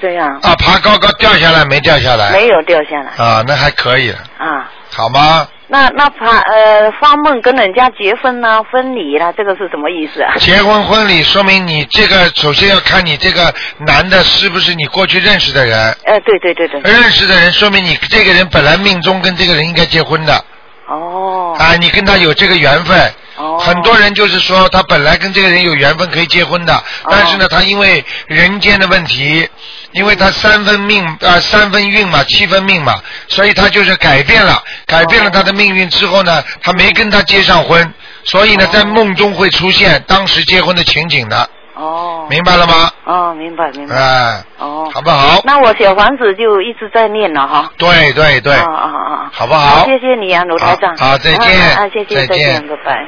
[0.00, 2.30] 这样啊，爬高高掉下来没掉下来？
[2.32, 4.70] 没有掉下来啊，那还可以，啊。
[4.90, 5.46] 好吗？
[5.70, 10.32] 那那爬呃发梦跟人家结婚呢、分离了，这个是什么意思啊？
[10.38, 13.54] 结婚婚礼说明你这个首先要看你这个
[13.86, 16.80] 男的是不是你过去认识的人，呃，对对对对。
[16.80, 20.42] 认识的人说明你这个人本来命中跟这个人应该结婚的
[20.86, 21.54] 哦。
[21.58, 22.98] 啊，你跟他有这个缘分。
[23.36, 23.58] 哦。
[23.58, 29.46] 很多人就是说他本来跟这个人有缘分可以结婚的，但是呢，他因为人间的问题，
[29.92, 32.94] 因为他三分命啊、三分运嘛，七分命嘛，
[33.28, 42.26] 所以他就是改变了，改变了他的命运之后呢，他没跟他结上婚，所以呢，在梦中会出现当时结婚的情景的，哦。
[42.30, 42.90] 明白了吗？
[43.04, 43.96] 哦，明白明白。
[43.96, 44.90] 哎，哦。
[44.92, 45.40] 好不好？
[45.44, 47.72] 那我小房子就一直在念了哈。
[47.78, 49.30] 对对对，啊啊啊啊！
[49.32, 49.86] 好不好？
[49.86, 50.94] 谢谢你啊，卢台长。
[50.98, 53.06] 好好再见啊啊，谢谢，再见见，拜拜。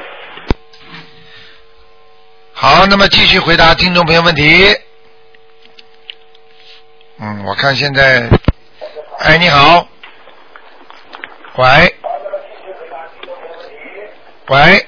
[2.53, 4.75] 好，那么继续回答听众朋友问题。
[7.23, 8.23] 嗯，我看现在，
[9.19, 9.87] 哎，你好，
[11.55, 11.95] 喂，
[14.49, 14.85] 喂，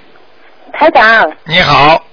[0.73, 2.03] 台长，你好，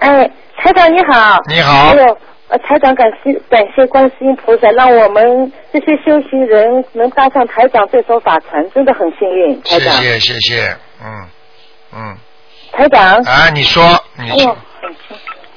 [0.00, 1.40] 哎，台长你好。
[1.48, 1.88] 你好。
[1.88, 9.62] 哎呦，呃，台长感谢感谢观世音菩萨，让我们这些修行人能搭上台长这艘法船，真的很幸运。
[9.62, 11.26] 台长，谢谢谢谢，嗯
[11.94, 12.16] 嗯，
[12.70, 13.16] 台长。
[13.22, 13.82] 啊，你说，
[14.18, 14.56] 你哎呦，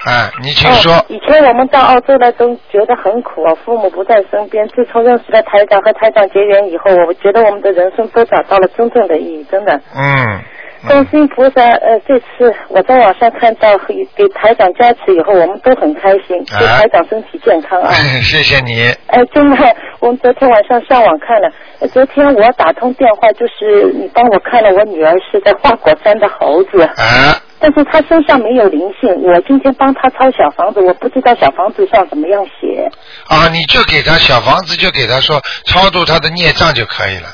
[0.06, 4.68] 哎，你请说哦，以前我们到澳洲来都觉得很苦啊，父母不在身边。
[4.70, 9.82] 自从认识了台长和台长结缘以后，我觉得我们的人生都找到了真正的意义，真的。
[9.96, 10.40] 嗯，
[10.88, 17.92] 观世音菩萨，呃，这次我在网上看到给给台长加持以后，我们都很开心，祝啊台长身体健康啊！
[18.22, 19.58] 谢谢你，哎，真的，
[20.00, 21.50] 我们昨天晚上上网看了，
[21.82, 32.90] 呃昨天我打通电话，就是你帮我看了我女儿是在花果山的猴子，啊，但是他身上没有灵性，我今天帮他抄小房子，我不知道小房子上怎么样写。
[33.28, 37.28] 啊，你就给他小房子，就给他说超度他的孽障就可以了。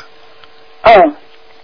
[0.83, 1.15] 嗯，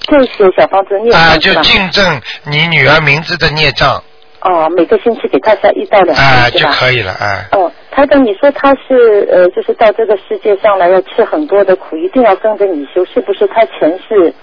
[0.02, 4.04] 就写小房子孽障啊，就是净证你女儿名字的孽障，
[4.42, 6.60] 哦，每个星期给他下一到两啊，次啊？
[6.60, 7.48] 就可以了，哎。
[7.52, 14.34] 哦，台长，你说他是呃，就是到这个世界上来要吃很多的苦，一定要跟着你修，是不是他前世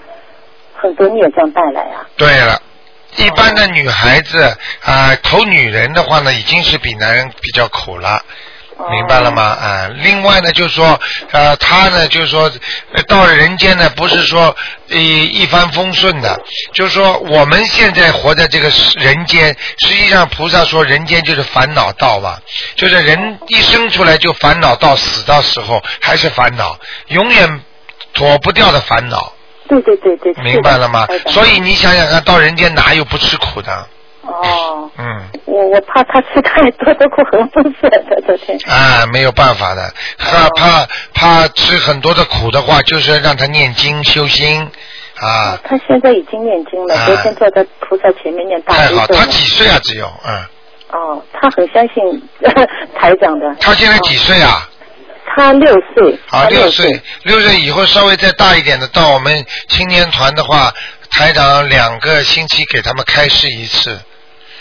[0.73, 2.05] 很多孽障带来啊？
[2.17, 2.59] 对了，
[3.15, 8.21] 一般的女孩子啊、投女人的话呢，已经是比男人比较苦了。
[8.91, 9.41] 明白了吗？
[9.41, 10.99] 啊，另外呢，就是说，
[11.31, 12.43] 呃，他呢，就是说，
[12.93, 14.55] 呃到了人间呢，不是说
[14.89, 16.39] 一一帆风顺的，
[16.73, 19.47] 就是说，我们现在活在这个人间，
[19.79, 22.37] 实际上菩萨说人间就是烦恼道嘛，
[22.75, 27.61] 就是人一生出来就烦恼到死到时候还是烦恼，永远
[28.13, 29.33] 躲不掉的烦恼，
[29.67, 33.87] 对对对对，明白了吗所以你想想看，到人间哪有不吃苦的？
[34.23, 35.05] 哦，嗯。
[35.45, 38.57] 我我怕他吃太多的苦，很不舍得昨天。
[38.69, 44.69] 啊，没有办法的，怕怕怕吃很多的苦的话，就是让他念经修心
[45.19, 49.07] 啊，他现在已经念经了，啊昨天坐在菩萨前面念大太好。
[49.07, 49.79] 他几岁啊？
[49.81, 50.45] 只有嗯，
[50.91, 52.21] 哦，他很相信
[52.95, 53.55] 台长的。
[53.61, 54.67] 他现在几岁啊？
[55.35, 56.13] 他六岁。
[56.29, 60.73] 啊，他六岁，六岁以后稍微再大一点的，到我们青年团的话，
[61.11, 63.99] 台长两个星期给他们开示一次。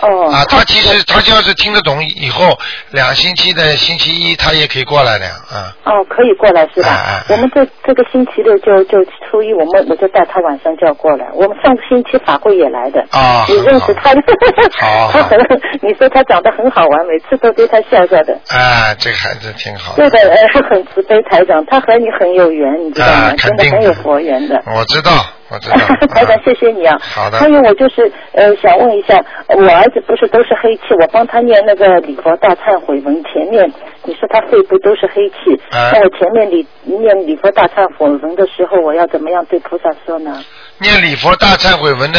[0.01, 0.31] 哦。
[0.33, 2.59] 啊，他其实他要是听得懂以后，
[2.91, 5.73] 两星期的星期一他也可以过来的呀，啊。
[5.85, 7.25] 哦，可以过来是吧？
[7.29, 8.99] 我们这这个星期六就就
[9.31, 11.27] 初一，我们我就带他晚上就要过来。
[11.35, 13.05] 我们上个星期法会也来的。
[13.11, 14.23] 啊你认识他的？
[15.13, 15.39] 他很，
[15.83, 18.35] 你说他长得很好玩，每次都对他笑笑的。
[18.49, 20.09] 啊，这个孩子挺好的。
[20.09, 23.33] 对的，呃，很慈悲台长，他和你很有缘，你知道吗？
[23.37, 24.63] 真的很有佛缘的。
[24.75, 25.13] 我知道，
[25.49, 25.77] 我知道。
[26.15, 26.99] 台谢谢你啊。
[27.01, 29.17] 好的还有我就是呃想问一下，
[29.49, 33.73] 我儿子不是都是黑气，我帮他念那个礼佛大忏悔文，前面
[34.05, 35.37] 你说他肺部都是黑气，
[35.71, 40.45] 哎那我前面礼念礼佛大忏悔文的时候，我要怎么样对菩萨说呢？
[40.79, 42.19] 念礼佛大忏悔文呢，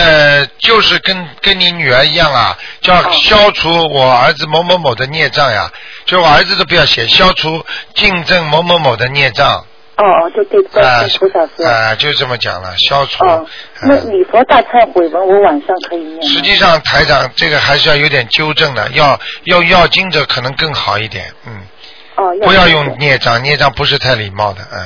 [0.58, 5.70] 就是跟跟你女儿一样啊，叫哦消除我儿子某某某的孽障呀，
[6.06, 7.64] 就我儿子都不要写，消除
[7.94, 9.64] 净正某某某的孽障。
[9.98, 11.66] 哦哦，就对对啊对菩萨说。
[11.66, 13.26] 啊，就这么讲了，消除。
[13.26, 13.44] 哦，
[13.82, 16.22] 那啊礼佛大忏悔文我晚上可以念？
[16.22, 21.62] 实际上，台长这个还是要有点纠正的，要要要经者可能更好一点，嗯，
[22.16, 24.86] 哦，不要用孽障，孽障不是太礼貌的，嗯，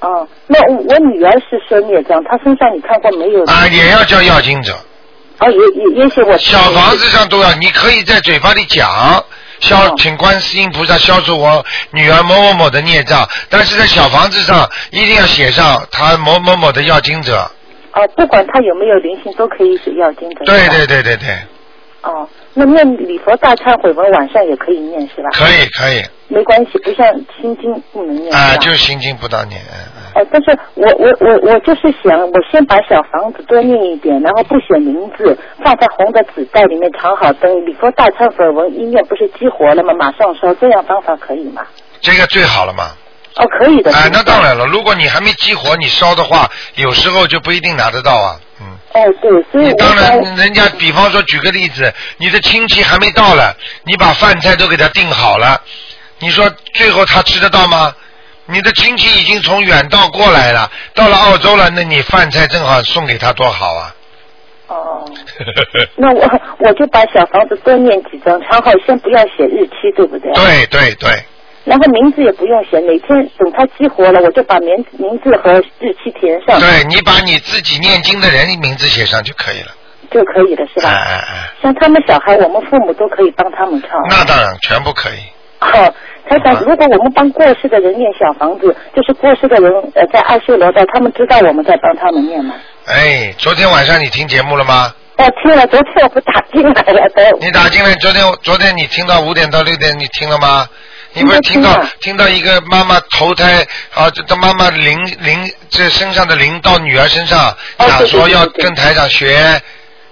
[0.00, 3.42] 哦，那我我女儿是说孽障，她身上你看过没有？
[3.46, 4.76] 啊，也要叫要经者，
[5.38, 9.24] 哦，也也也许我小房子上都要，你可以在嘴巴里讲。
[9.60, 17.50] 消哦，请观世音菩萨消除我女儿某某某的孽障，但是在小房子上一定要写上他某某某的要经者。
[17.92, 20.44] 哦，不管他有没有灵性，都可以写要经者。
[20.44, 21.28] 对对对对对，
[22.02, 25.30] 哦，那念礼佛大忏悔文晚上也可以念是吧？
[25.32, 28.32] 可以可以，没关系，不像心经不能念。
[28.32, 30.22] 啊，就是心经不能念，嗯嗯。
[30.22, 37.66] 呃，但是我我我我就是想，我先把小房子多念一点，然后不写名字，放在红的纸袋里面藏好灯。
[37.66, 39.92] 礼佛大忏悔文一念不是激活了吗？
[39.94, 41.62] 马上烧，这样方法可以吗？
[42.00, 42.90] 这个最好了嘛。
[43.36, 43.92] 哦，可以的。
[43.92, 48.40] 哎，那当然了，如果你还没激活，你烧的话，有时候就不一定拿得到啊。
[48.60, 48.66] 嗯。
[48.92, 55.60] 哦，对，所以当然，人家比方说举个例子，你的亲戚还没到了，你把饭菜都给他订好了，
[56.18, 57.94] 你说最后他吃得到吗？
[58.46, 63.94] 你的亲戚已经从远道过来了，到了澳洲了，那你饭菜正好送给他多好啊！
[64.68, 65.04] 哦，
[65.96, 70.32] 那我我就把小房子多念几张，然后先不要写日期，对不对？。
[70.32, 71.10] 对对对，
[71.64, 79.72] 然后名字也不用写，哪天等他激活了，我就把名名字和日期填上，对你把你自己念经的人名字写上就可以了。
[80.10, 80.90] 就可以了，是哎吧？
[80.90, 83.90] 哎哎，像他们小孩，我们父母都可以帮他们唱。
[84.08, 85.18] 那当然全部可以。
[85.60, 85.94] 好，
[86.28, 92.54] 台长啊，如果我们帮过世的人念小房子，就是过世的人呃在二修罗道，他们知道我们在帮他们念吗？
[92.86, 94.92] 哎，昨天晚上你听节目了吗？
[95.18, 97.38] 哦，听了，昨天我不打进来了，都。
[97.40, 100.66] 你打进来，昨天昨天你听到五点到六点，你听了吗？
[101.12, 109.60] 你不是听到听到一个妈妈投胎啊，这这妈妈灵灵这身上的灵到女儿身上，哦对想说要跟台长学，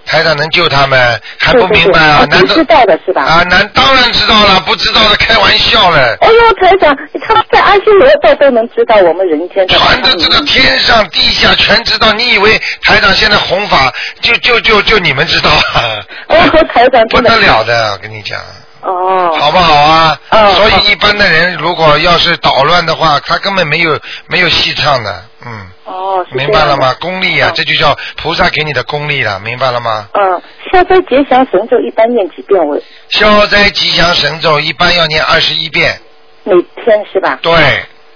[0.08, 2.26] 台长能救他们，还不明白啊？
[2.26, 3.22] 对难道知道的是吧？
[3.22, 3.42] 啊？
[3.44, 6.16] 难当然知道了，不知道的开玩笑了。
[6.20, 9.74] 哎呦，台长，他们在阿修罗道都能知道我们人间的。
[9.74, 12.12] 全都知道，天上地下全知道。
[12.12, 16.00] 你以为台长现在弘法就就就就你们知道啊？
[16.28, 18.40] 哦，台长不得了的，我跟你讲。
[18.82, 19.36] 哦。
[19.38, 20.20] 好不好啊？
[20.30, 26.94] 哦所以一般的人如果要是捣乱的话，他根本没有没有戏唱的，嗯，哦，明白了吗？
[27.00, 30.08] 功力啊哦，这就叫菩萨给你的功力了，明白了吗？
[30.14, 32.64] 嗯，消灾吉祥神咒一般念几遍？
[32.66, 36.00] 我消灾吉祥神咒一般要念二十一遍，
[36.44, 37.38] 每天是吧？
[37.42, 37.52] 对，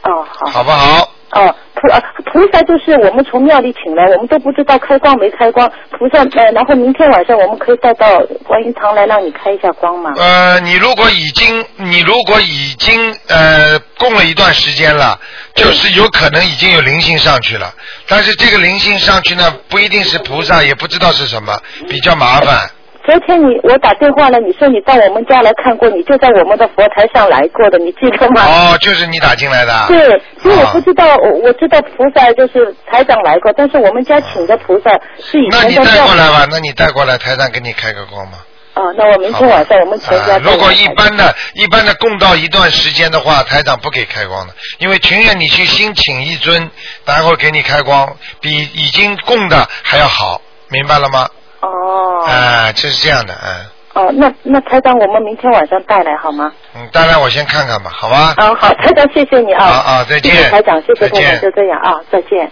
[0.02, 0.50] 哦，好。
[0.50, 1.08] 好不好？
[1.32, 5.70] 哦，菩啊菩萨就是我们从庙里请来，我们都不知道开光没开光。
[5.90, 10.12] 菩萨呃，然后明天晚上我们可以带到观音堂来让你开一下光吗？
[10.16, 15.18] 呃，你如果已经你如果已经呃供了一段时间了，
[15.54, 17.72] 就是有可能已经有灵性上去了，
[18.06, 22.70] 但是这个灵性上去呢，不一定是菩萨，也不知道是什么，比较麻烦。
[23.04, 28.42] 昨天你我打电话了，你说你到我们家来看过，你就在我们的佛台上来过的，你记得吗？
[28.46, 29.86] 哦，就是你打进来的啊。
[29.88, 29.98] 对，
[30.40, 38.38] 所以我啊不知道，我我知道菩萨就是台长来过，但是我们家请的菩萨是以那你带过来吧，那你带过来，台长给你开个光嘛。
[38.74, 46.70] 哦，那我明天晚上我们全家如果一般的、一般的供到一段时间的话，台长不给开光的，因为情愿你去新请一尊，
[47.04, 51.28] 然后给你开光，比已经供的还要好，明白了吗？
[51.62, 56.50] 哦啊，就是这样的，嗯哦，那那台长，我们明天晚上带来好吗？
[56.74, 58.34] 嗯，当然我先看看吧，好吧？
[58.38, 59.64] 嗯，好，台长，谢谢你啊。
[59.64, 62.50] 好啊再见谢谢台长，谢谢台长，就这样啊，再见。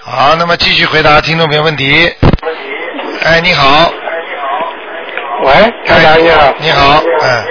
[0.00, 2.12] 好，那么继续回答听众朋友问题。
[3.24, 3.90] 哎，你好，
[5.44, 5.52] 喂，
[5.86, 6.54] 台长你好。
[6.58, 7.44] 你好，嗯，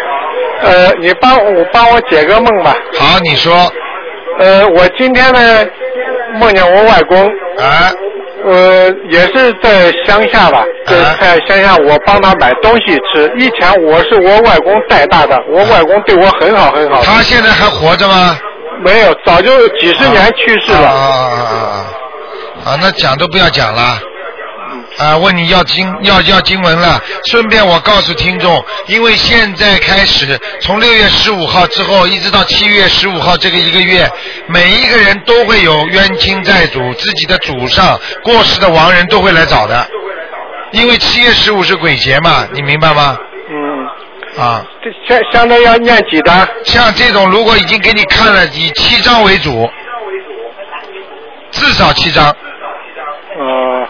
[0.61, 2.75] 呃，你帮我帮我解个梦吧。
[2.99, 3.53] 好，你说，
[4.41, 5.39] 呃，我今天呢
[6.39, 7.23] 梦见我外公，
[7.59, 7.91] 啊，
[8.43, 13.31] 呃，也是在乡下吧，啊在乡下，我帮他买东西吃。
[13.37, 17.03] 以前我是我外公带大的，我外公对我很好很好。
[17.03, 18.35] 他现在还活着吗？
[18.83, 20.87] 没有，早就几十年去世了。
[20.87, 21.85] 啊啊啊啊
[22.65, 22.71] 啊！
[22.71, 23.99] 啊，那讲都不要讲了。
[24.97, 27.01] 啊，问你要经要要经文了。
[27.25, 34.09] 顺便我告诉听众，因为现在开始，从六月十五号之后，一直到七月十五号这个一个月，
[34.47, 39.87] 每一个人都会有冤亲债主，自己的祖上过世的亡人都会来找的。
[40.71, 43.17] 因为七月十五是鬼节嘛，你明白吗？
[43.49, 46.47] 嗯，啊，这相相当要念几张？
[46.63, 49.69] 像这种如果已经给你看了，以七张为主，
[51.51, 53.87] 至少七张，呃，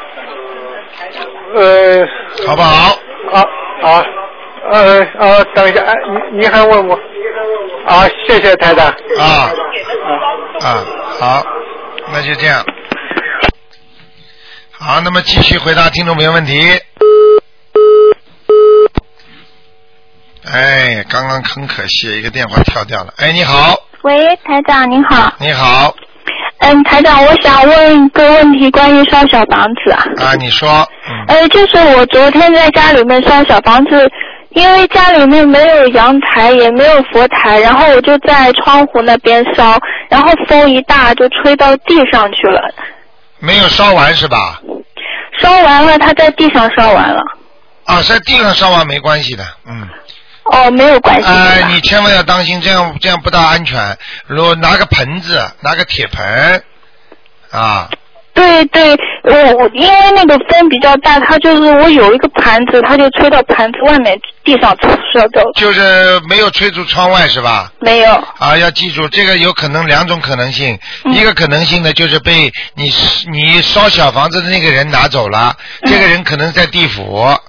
[1.54, 2.08] 呃，
[2.48, 2.98] 好不好？
[3.34, 3.42] 啊
[3.84, 4.06] 啊，
[4.72, 5.94] 呃呃，等一下，哎，
[6.32, 6.96] 你你还问我？
[7.86, 8.88] 啊，谢谢台长。
[8.88, 9.52] 啊
[10.62, 10.86] 啊，啊，
[11.20, 11.44] 好，
[12.12, 12.64] 那就这样。
[14.72, 16.54] 好，那么继续回答听众朋友问题。
[20.52, 23.14] 哎，刚刚很可惜，一个电话跳掉了。
[23.18, 25.34] 哎，你好，喂，台长您好。
[25.40, 25.94] 你好，
[26.62, 30.06] 嗯，台长，我想问一个问题，关于烧小房子啊。
[30.18, 30.70] 啊，你说，
[31.10, 34.08] 嗯，呃，就是我昨天在家里面烧小房子，
[34.52, 39.76] 因为家里面没有阳台，也没有佛台，然后我就在窗户那边烧，
[40.08, 42.62] 然后风一大就吹到地上去了。
[43.40, 44.62] 没有烧完是吧？
[45.40, 47.22] 烧完了，他在地上烧完了。
[47.86, 49.88] 啊，在地上烧完没关系的，嗯。
[50.52, 51.28] 哦，没有关系。
[51.28, 53.98] 哎、你千万要当心，这样这样不大安全。
[54.28, 56.64] 如果拿个盆子，拿个铁盆，
[57.52, 57.90] 啊，
[58.34, 64.76] 对对，我我因为那个风比较大，它就是我有一个盘子，它就吹到盘子外面地上
[65.14, 65.52] 摔掉了。
[65.56, 67.72] 就是没有吹出窗外是吧？
[67.80, 68.12] 没有。
[68.38, 72.92] 啊，要记住，这个有可能两种可能性，嗯一个可能性呢就是被你
[73.32, 77.26] 你烧小房子的那个人拿走了，这个人可能在地府。
[77.26, 77.40] 嗯。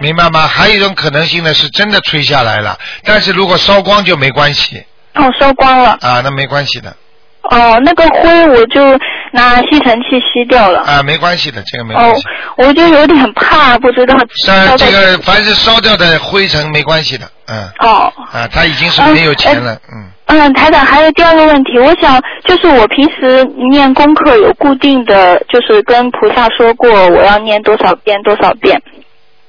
[0.00, 0.40] 明白吗？
[0.46, 4.82] 还有一种可能性呢，是真的吹下来了，但是如果烧光就没关系
[5.14, 5.98] 哦，烧光了。
[6.00, 6.94] 啊，那没关系的
[7.42, 8.98] 哦，那个灰我就
[9.32, 10.80] 拿吸尘器吸掉了。
[10.82, 12.24] 啊，没关系的，这个没关系哦系。，
[12.68, 17.68] 我就有点怕，不知道但烧这个凡是烧掉的灰尘没关系的，嗯。
[17.80, 18.12] 哦。
[18.32, 20.08] 啊，他已经是没有钱了，嗯。
[20.26, 28.82] 嗯，台长，还有第二个问题，我想就是我平时念功课有固定的，就是跟菩萨说过我要念多少遍多少遍，啊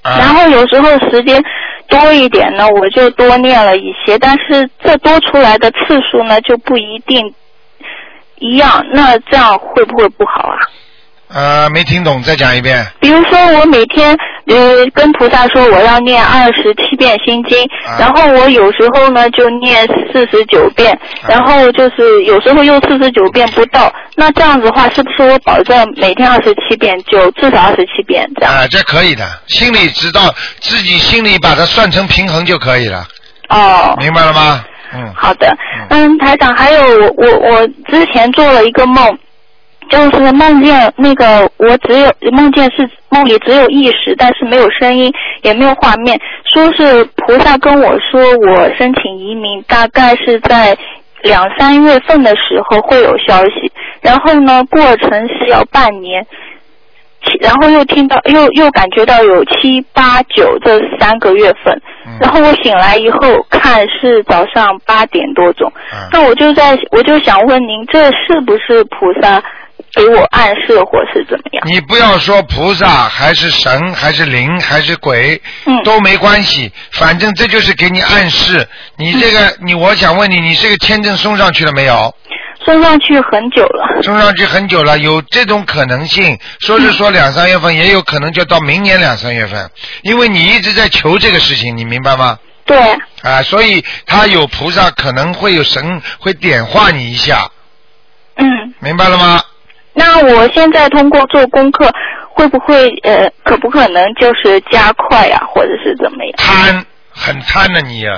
[0.04, 1.42] 然后有时候时间
[1.88, 7.34] 多一点呢，我就多念了一些，但是这多出来的次数呢就不一定
[8.40, 10.58] 一样，那这样会不会不好啊？
[11.34, 12.86] 呃，没听懂，再讲一遍。
[13.00, 14.16] 比如说我每天
[14.48, 20.94] 呃跟菩萨说我要念二十七遍心经，啊然后我有时候呢就念四十九遍，
[21.24, 28.54] 啊然后就是有时候又四十九遍不到，那这样子的话是不是我保证每天二十七遍就至少二十七遍这样？
[28.54, 30.22] 啊，这可以的，心里知道
[30.60, 33.08] 自己心里把它算成平衡就可以了，
[33.50, 34.64] 哦，明白了吗？
[34.94, 35.12] 嗯。
[35.16, 35.52] 好的，
[35.90, 39.18] 嗯，台长，还有我我我之前做了一个梦，
[39.94, 46.20] 就是梦见那个我只有梦见是梦里只有意识，但是没有声音，也没有画面，
[46.52, 50.76] 说是菩萨跟我说我申请移民，大概是在
[51.22, 56.26] 两三月份的时候会有消息，然后呢过程是要半年。
[57.40, 61.82] 然后又听到，又又感觉到有七八九这三个月份，
[62.20, 65.72] 然后我醒来以后看是早上八点多钟，
[66.12, 69.42] 那我就在我就想问您，这是不是菩萨
[69.96, 71.64] 给我暗示或是怎么样？
[71.68, 78.68] 你不要说菩萨还是神还是灵还是鬼，嗯都没关系，反正这就是给你暗示。
[78.98, 82.16] 你这个，你我想问你，你这个签证送上去了没有？
[82.66, 84.02] 送上去很久了。
[84.04, 86.40] 送上去很久了，有这种可能性。
[86.62, 89.70] 说是说两三月份，也有可能就到明年两三月份，
[90.02, 92.40] 因为你一直在求这个事情，你明白吗？
[92.66, 92.78] 对。
[93.22, 97.50] 啊，所以他有菩萨，可能会有神会点化你一下，
[98.38, 99.42] 嗯，明白了吗？
[99.94, 101.90] 那我现在通过做功课，
[102.30, 106.34] 会不会呃，可不可能就是加快呀、或者是怎么样？
[106.38, 108.12] 贪，很贪的你呀、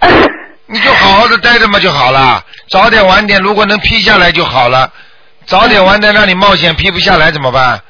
[0.66, 4.90] 你就好好的待着嘛就好了，早点晚点，如果能批下来就好了。
[5.44, 7.80] 早点晚点让你冒险批不下来怎么办？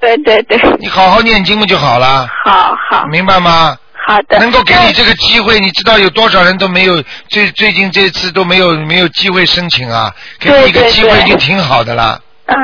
[0.00, 0.58] 对对对。
[0.78, 2.26] 你好好念经不就好了？
[2.44, 3.04] 好好。
[3.10, 3.76] 明白吗？
[4.06, 4.38] 好的。
[4.38, 10.14] 能够给你这个机会，你知道有多少人都没有最最近这次都没有没有机会申请啊？
[10.40, 12.18] 给你一个机会已经挺好的了。
[12.46, 12.56] 嗯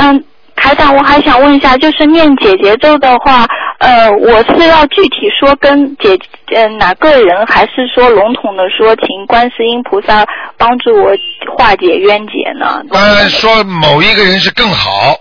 [0.00, 0.24] 嗯，
[0.54, 3.44] 台长，我还想问一下，就是念姐姐咒的话，
[3.78, 6.16] 呃，我是要具体说跟姐
[6.54, 10.24] 呃哪个人，还是说笼统的说，请观世音菩萨
[10.56, 11.10] 帮助我
[11.56, 12.80] 化解冤结呢？
[12.92, 15.16] 当然说某一个人是更好，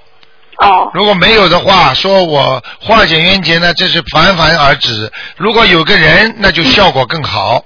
[0.59, 0.91] 哦。
[0.93, 5.11] 如果没有的话，说我化解冤结呢，这是泛泛而止。
[5.37, 7.63] 如果有个人，那就效果更好。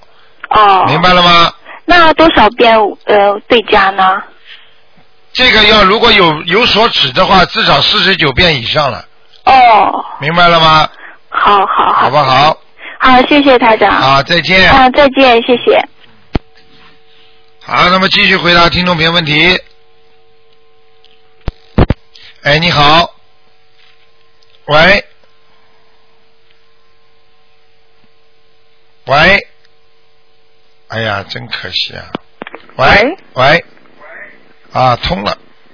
[0.50, 0.86] 哦。
[0.88, 1.52] 明白了吗？
[1.84, 2.74] 那多少遍
[3.06, 4.22] 呃对家呢？
[5.34, 9.06] 这个要如果有有所指的话，至少四十九遍以上了。
[9.46, 10.06] 哦。
[10.20, 10.90] 明白了吗？
[11.30, 11.94] 好好好。
[11.94, 12.58] 好不好？
[13.00, 13.92] 好，谢谢台长。
[13.92, 14.70] 好，再见。
[14.72, 15.84] 啊，再见，谢谢。
[17.64, 19.60] 好，那么继续回答听众朋友问题。
[22.44, 23.14] 哎，你好，
[24.66, 25.06] 喂，
[29.06, 29.48] 喂，
[30.88, 32.04] 哎呀，真可惜啊！
[32.78, 33.66] 喂喂，
[34.74, 35.32] 啊，通了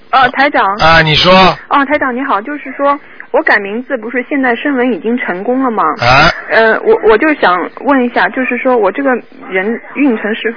[0.09, 0.65] 呃，台长。
[0.79, 1.33] 啊，你说
[1.67, 2.99] 啊，台长你好，就是说
[3.31, 5.83] 我改名字不是现在声纹已经成功了吗？
[5.99, 9.11] 啊，呃，我我就想问一下，就是说我这个
[9.49, 10.55] 人运程是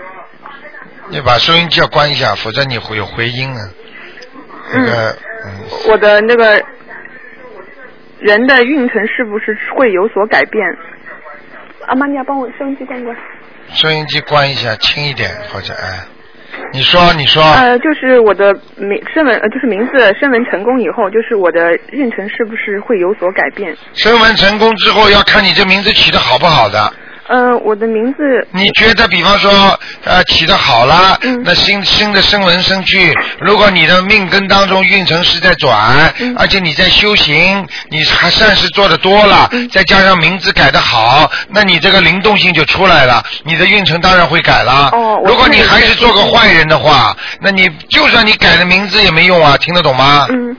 [1.08, 3.60] 你把收音机要关一下，否则你会有回音啊。
[4.72, 5.10] 那个，
[5.44, 5.52] 嗯，
[5.90, 6.62] 我的那个
[8.20, 10.64] 人的运程是不是会有所改变？
[11.86, 13.16] 阿玛尼要帮我收音机关关。
[13.72, 16.04] 收音机关一下，轻一点，或者哎，
[16.72, 23.76] 你说你说，呃，就是我的名声纹，呃，就是名字声纹成功以后，就是我的运程是不是会有所改变？
[23.94, 26.92] 声纹成功之后，要看你这名字起的好不好的。
[27.30, 28.18] 呃，我的名字
[28.50, 44.90] 你觉得，比方说，呃，起的好了，那新新的生文生去，如果你的命根当中运程是在转，而且你在修行，你还善事做的多了，再加上名字改的好，那你这个灵动性就出来了，你的运程当然会改了。
[44.92, 50.26] 哦，如果你还是做个坏人的话，那你就算你改了名字也没用啊，听得懂吗？
[50.30, 50.56] 嗯，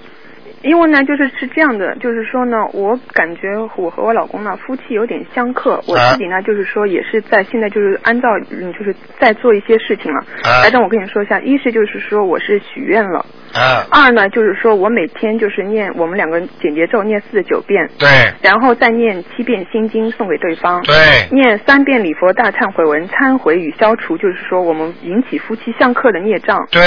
[0.63, 3.41] 因为呢，就是是这样的，就是说呢，我感觉
[3.75, 5.81] 我和我老公呢，夫妻有点相克。
[5.87, 10.19] 我啊自己呢，就是说也是在现在就是按照嗯，就是在做一些事情了。
[10.43, 13.25] 啊来，让我跟你说一下，一是就是说我是许愿了。
[13.53, 18.07] 啊，二呢，就是说我每天就是念我们两个人简洁咒念四十九遍，对
[18.41, 20.95] 然后再念七遍心经送给对方，对
[21.31, 26.65] 念三遍礼佛大忏悔文，忏悔与消除，就是说我们引起夫妻相克的孽障。
[26.71, 26.81] 对，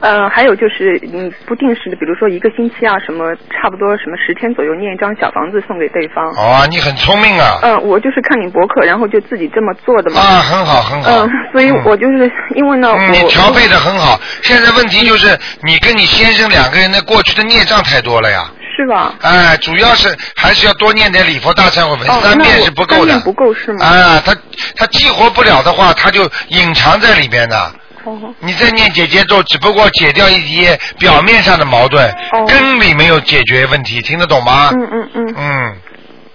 [0.00, 3.15] 呃，还有就是，你，不定时的，比如说一个星期啊，什么
[3.50, 6.24] 差不多什么十天左右念一张小房子送给对方。
[6.34, 10.20] 哦，你很聪明啊，嗯、我就是看你博客，然后就自己这么做的嘛。
[10.20, 11.10] 啊，很好很好。
[11.26, 14.20] 嗯、所以我就是因为呢，嗯，你调配的很好。
[14.42, 18.50] 现在问题就是你跟你先生两个人的过去的孽障太多了呀。
[18.76, 19.14] 是吧？
[19.22, 23.20] 哎，主要是还是要多念点礼佛大忏悔文，哦，三遍是不够的三遍。
[23.22, 23.86] 不够是吗？
[23.86, 24.36] 啊，他
[24.76, 27.72] 他激活不了的话，他就隐藏在里边的。
[28.06, 34.70] 哦 你再念姐姐咒，只不过解掉一些表面上的矛盾，哦根里没有解决问题，听得懂吗？
[34.72, 35.34] 嗯嗯嗯。
[35.36, 35.76] 嗯，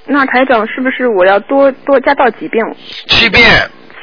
[0.06, 2.64] 那台长是不是我要多多加到几遍？
[3.08, 3.44] 七遍。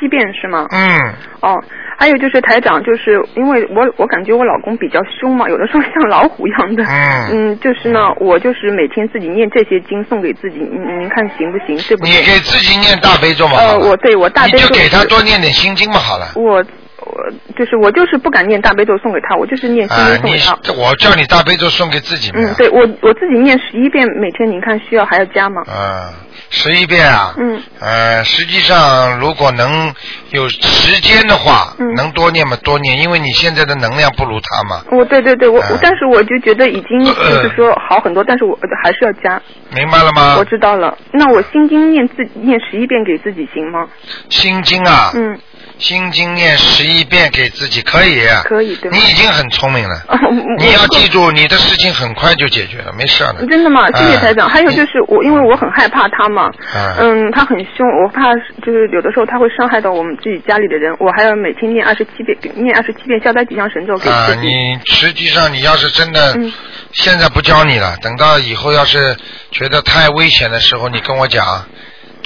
[0.00, 0.64] 七遍是吗？
[0.70, 0.96] 嗯。
[1.40, 1.52] 哦，
[1.98, 6.84] 还有就是台长，就是因为我我感觉我老公比较凶嘛，有的时候像老虎一样的。
[6.84, 11.76] 嗯嗯，就是呢，我就是每天自己念这些经送给自己，您您看行不行？
[11.88, 12.10] 对不对？
[12.12, 13.58] 你给自己念大悲咒嘛。
[13.58, 16.28] 呃，我对我大悲咒你就给他多念点心经嘛，好了。
[16.36, 16.64] 我
[17.00, 20.72] 我就是我就是不敢念大悲咒送给他，我就是念心啊，经送给他。
[20.72, 22.38] 你我叫你大悲咒送给自己嘛。
[22.40, 25.62] 嗯，对我我自己念十一遍，每天您看需要还要加吗？
[25.66, 26.12] 啊，
[26.50, 27.34] 十一遍啊。
[27.38, 27.62] 嗯。
[27.80, 29.94] 呃，实际上如果能
[30.30, 39.40] 有时间的话，嗯能多念嘛多念，因为你现在的能量不如他嘛，我对对对，我、嗯但是我就觉得已经就是说好很多，但是我还是要加。
[39.74, 40.36] 明白了吗？
[40.38, 43.86] 我知道了，那我心经念自念十一遍给自己行吗？
[44.28, 45.38] 心经啊，嗯，
[45.78, 48.26] 心经念十一遍给自己可以。
[48.44, 50.18] 可以对吧你已经很聪明了， 哦
[50.58, 53.46] 你要记住，你的事情很快就解决了，没事的。
[53.46, 53.86] 真的吗？
[53.94, 54.48] 谢谢台长。
[54.48, 56.94] 嗯还有就是我，因为我很害怕他嘛，嗯
[57.28, 64.28] 嗯，他很凶，我怕就是有的时候他会伤害到我们自己家里的人，我还要每天念二十七遍，念二十七遍消灾吉祥神咒给啊。
[64.40, 64.48] 你
[64.96, 66.52] 实际上你要是真的，嗯
[66.92, 69.14] 现在不教你了，等到以后要是
[69.50, 71.44] 觉得太危险的时候，你跟我讲，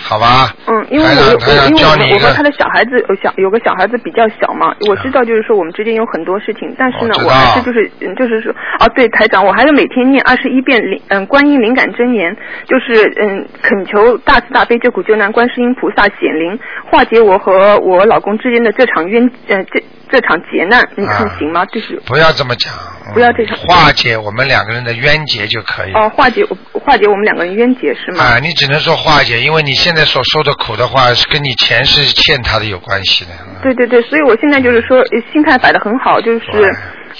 [0.02, 0.50] 好吧？
[0.66, 12.36] 嗯，因为我我因为我们我我和他的小孩子有小有个小孩子比较小嘛，我知道就是说我们之间有很多事情，但是呢，我我还是就是嗯就是说哦对台长，我还是每天念二十一遍灵嗯观音灵感真言，
[12.66, 16.58] 就是嗯恳求大慈大悲救苦救难观世音菩萨显灵，
[16.90, 21.64] 化解我和我老公之间的这场冤呃这这场劫难，你看啊行吗？
[21.66, 22.72] 就是不要这么讲，
[23.14, 25.92] 不要这样化解我们两个人的冤结就可以。
[25.94, 26.44] 哦化解
[26.84, 28.24] 化解我们两个人冤结是吗？
[28.24, 33.30] 啊，你只能说化解，因为你现在所受的苦的话，是跟你前世欠他的有关系的。
[33.62, 36.40] 对对对，所以我现在就是说呃心态摆的很好，就是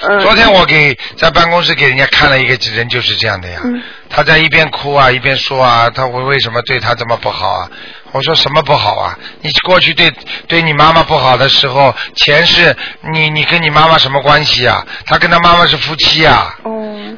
[0.03, 0.21] 嗯。
[0.21, 3.61] 昨天我给在办公室给人家看了一个人，就是这样的呀。
[3.65, 3.83] 嗯
[4.15, 7.71] 他在一边哭啊，一边说啊，他为为什么对他这么不好啊？
[8.13, 9.19] 我说什么不好啊？
[9.41, 10.13] 你过去对
[10.47, 12.77] 对你妈妈不好的时候，前世
[13.13, 14.87] 你你跟你妈妈什么关系啊？
[15.07, 16.55] 他跟他妈妈是夫妻啊。
[16.65, 16.71] 哦。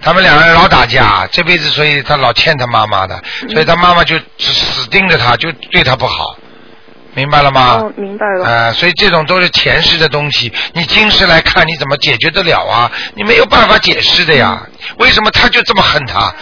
[0.02, 6.36] 他们两个人老打架，这辈子所以他老欠他妈妈的，嗯所以他妈妈就死盯着他，就对他不好，
[7.14, 7.80] 明白了吗？
[7.80, 8.44] 哦，明白了。
[8.44, 12.90] 呃，所以这种都是前世的东西，你今世来看，你怎么解决得了啊？
[13.14, 14.60] 你没有办法解释的呀。
[14.98, 16.34] 为什么他就这么恨他？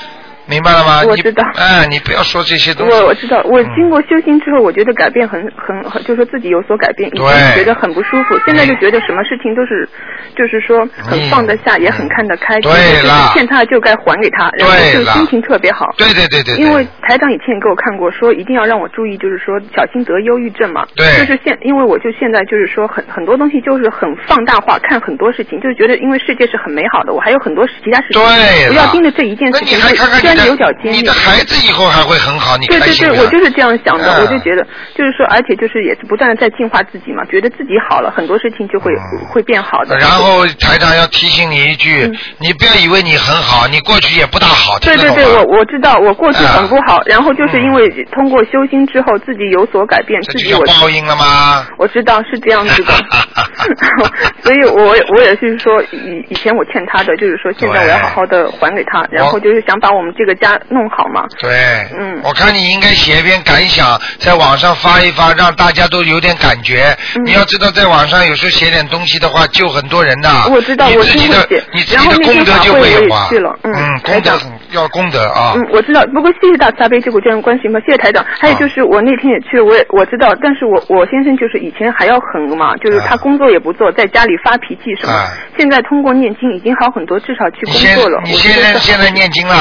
[0.52, 1.02] 明白了吗？
[1.08, 2.92] 我知道哎，你不要说这些东西。
[2.94, 7.08] 我我知道，我经过修行之后，我觉得改变很很很，就是说自己有所改变。
[7.12, 9.88] 以前觉得很不舒服，现在就觉得什么事情都是，
[10.36, 12.58] 就是说很放得下，也很看得开。
[12.58, 15.86] 嗯对就是了欠他的就该还给他，然后就心情特别好。
[15.96, 20.86] 对对对对对因为台长以前也给我看过，说一定要让我注意，就是说小心得忧郁症嘛。
[20.94, 30.92] 对就是现，因为我就现在就是说很很多东西就是很放大化，看很多事情，就是觉得因为世界是很美好的，我还有很多其他事情，对不要盯着这一件事情，那你还看看你的牛角尖。
[30.92, 34.62] 你的孩子以后还会很好，你对对对，我就是这样想的，嗯我就觉得，
[34.94, 38.92] 就是说，而且就是也是不断的在净化自己嘛，觉得自己好了，很多事情就会、
[39.30, 39.96] 会变好的。
[39.96, 45.24] 嗯然后台长要提醒你一句，你不要以为你很好，你过去也不大好，听对对对？
[45.36, 51.66] 我我知道，我过去很不好，然后就是因为通过修心之后，自己有所改变，自己我报应了吗？
[51.78, 52.92] 我知道是这样子的，
[54.42, 61.22] 所以我我也是说，以以前我欠他的，就是说现在我要好好的还给他，然后就是想把我们这个家弄好嘛。
[61.40, 61.50] 对，
[61.98, 66.96] 嗯我看你应该写一篇感想，在网上发一发，让大家都有点感觉。
[67.16, 70.28] 嗯你要知道，在网上有时候写点东西的话，救很多人的。
[70.50, 73.28] 我知道，你我自己的你自己的功德就会有啊
[73.62, 75.54] 嗯，功德很要功德啊。
[75.56, 76.02] 嗯，我知道。
[76.12, 78.24] 不过谢谢大慈大悲救苦救人观世音菩萨，谢谢台长。
[78.40, 85.12] 还有就是我那天也去了，我也我知道，但是我我先生就是以前还要狠嘛，就是他工作也不做，在家里发脾气什么。
[85.12, 88.20] 啊现在通过念经已经好很多，至少去工作了。
[88.24, 89.54] 你先生现在念经了？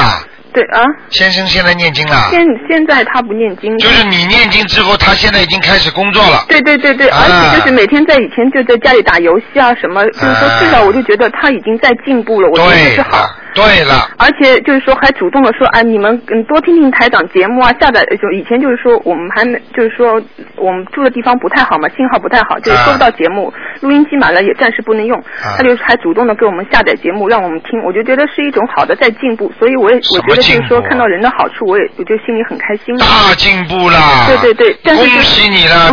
[0.52, 2.28] 对啊，先生现在念经了？
[2.30, 3.76] 现现在他不念经。
[3.78, 6.44] 就是你念经之后，他现在已经开始工作了。
[6.48, 13.26] 对对对对，啊而且就是每天在以前就在家里打游戏啊什么，就是说啊至少我就觉得他已经在进步了，我觉得是好。
[13.54, 14.08] 了，对了。
[14.18, 20.20] 而且就是说，还主动的说，哎，你们嗯多听听台长节目啊，下载就以前就是说我们还没就是说
[20.56, 32.96] 我们住的地方不太好嘛，信号不太好，就是收不到节目，录音机买了也暂时不能用，啊他就是还主动的给我们下载节目让我们听，我就觉得是一种好的在进步，所以我也我觉得就是说看到人的好处，我也我就心里很开心。
[32.98, 34.26] 大进步啦！
[34.26, 35.92] 对对对但是恭喜你了，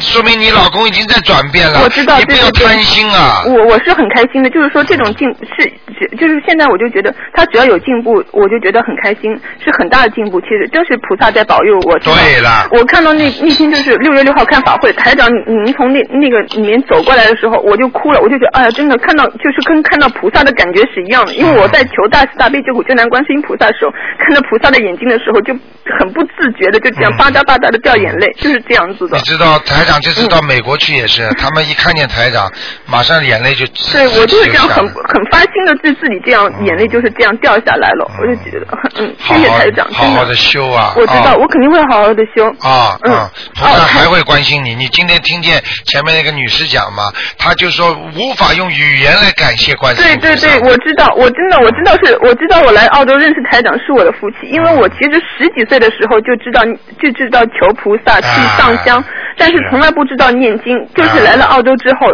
[0.00, 1.80] 说明你老公已经在转变了。
[1.82, 3.42] 我知道，你不对对对要贪心啊！
[3.46, 10.40] 我我是很开心的，就是说这种进是只就是现在我就觉得他只要有进步，我就觉得很开心，是很大的进步。
[10.40, 11.98] 其实真是菩萨在保佑我。
[12.00, 21.34] 对了我看到那那天就是六月六号看法会，台长您从那那个里面走过来的时候，我就哭了，我就觉得哎呀，真的看到就是跟看到菩萨的感觉是一样的。
[21.34, 25.54] 因为我在求大慈大悲救苦救难观世音菩萨的时候，看到菩萨的眼睛的时候，就
[25.98, 29.22] 很不自觉的就这样吧嗒吧嗒的掉眼泪，就是这样子的你。
[29.22, 32.50] 知道台长这次嗯到美国去也是，他们一看见台长，
[32.86, 38.66] 马上眼泪就对，我就是这样很很发心的，对自己这样眼泪就是这样掉下来了，我就觉得，
[38.98, 40.92] 嗯，谢谢台长，真好好的修啊！
[40.96, 42.46] 我知道，啊我肯定会好好的修。
[42.60, 44.74] 啊嗯啊，菩萨还会关心你。
[44.74, 47.04] 你今天听见前面那个女士讲吗？
[47.38, 50.16] 她就说无法用语言来感谢观世对。
[50.16, 56.62] 对对，我知道，我真的我知道是，我知道我来澳洲认识台长是我的福气，因为我其实十几岁的时候就知道
[57.00, 58.26] 就知道求菩萨去
[58.56, 59.02] 上香，
[59.36, 62.06] 但是从来不知道念经，就是来了澳洲之后。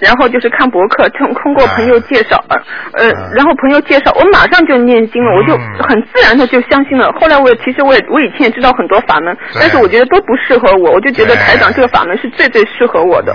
[0.00, 2.56] 然后就是看博客，通通过朋友介绍，呃，
[2.94, 7.12] 呃，然后朋友介绍，我马上就念经了，我就很自然的就相信了。
[7.20, 13.34] 后来我也其实我也我以前也知道很多法门，但是我觉得都不适合我，我就觉得台长这个法门是最最适合我的。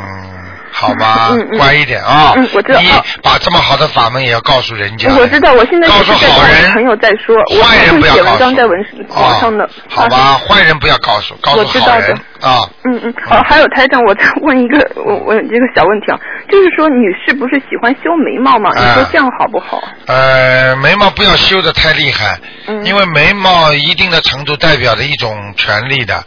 [0.79, 1.29] 好吗？
[1.31, 2.33] 嗯嗯乖一点啊！
[2.35, 5.09] 嗯我知道你啊把这么好的法门也要告诉人家。
[5.17, 9.63] 我知道，我现在告是好人，朋友在说，我坏人会写文不要告诉章在文网上的。
[9.65, 12.69] 啊好吧，坏人不要告诉，告诉我知道好人的啊。
[12.85, 16.19] 嗯嗯，好，还有台长，我再问一个，我我有这个小问题啊，
[16.49, 18.69] 就是说女士不是喜欢修眉毛吗？
[18.75, 19.81] 你说啊这样好不好？
[20.05, 26.23] 呃，眉毛不要修的太厉害，嗯因为眉毛一定的程度代表着一种权利的。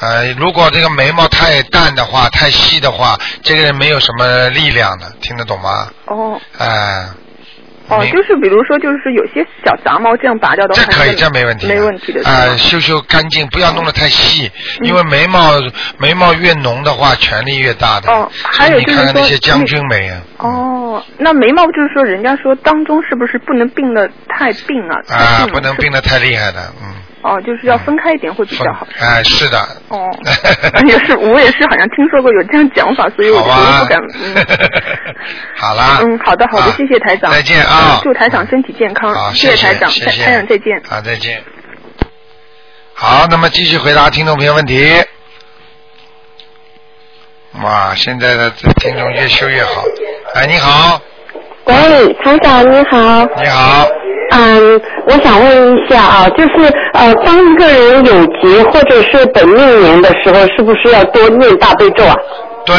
[0.00, 5.88] 呃，如果这个眉毛太淡的话，太细的话，这个人没有什么力量的，听得懂吗？
[6.06, 7.08] 哦哎、
[7.88, 11.66] 哦，就是比如说，就是有些小杂毛这样拔掉的话，这可以，这没问题。
[11.66, 12.24] 没问题的。
[12.24, 15.50] 啊、吗修修干净，不要弄得太细，嗯因为眉毛
[15.98, 18.10] 眉毛越浓的话，权力越大的。
[18.10, 25.14] 哦还有所以你就是说看看那些将军眉啊，哦，那眉毛就是说，人家说当中是不是不能病的太病啊？
[25.14, 26.94] 啊，不能病的太厉害的，嗯。
[27.22, 28.86] 哦，就是要分开一点会比较好。
[28.98, 29.58] 哎、是的。
[29.88, 30.08] 哦，
[30.88, 34.00] 也是，我也是好像听说过有这样讲法，所以我就不敢。
[34.14, 34.34] 嗯
[35.56, 35.98] 好啦。
[36.02, 37.30] 嗯，好的好的啊，谢谢台长。
[37.30, 39.12] 再见啊嗯祝台长身体健康。
[39.12, 40.82] 好，谢谢台长，台谢谢台长再见。
[40.88, 41.42] 好，再见。
[42.94, 44.90] 好，那么继续回答听众朋友问题。
[47.62, 49.84] 哇，现在的听众越修越好。
[50.34, 51.00] 哎，你好，
[51.64, 53.24] 喂，台长你好。
[53.42, 53.86] 你好。
[54.30, 62.14] 嗯，我想问一下啊，就是呃，当一个人有劫或者是本命年的时候，是不是要多念大悲咒啊？
[62.64, 62.74] 对，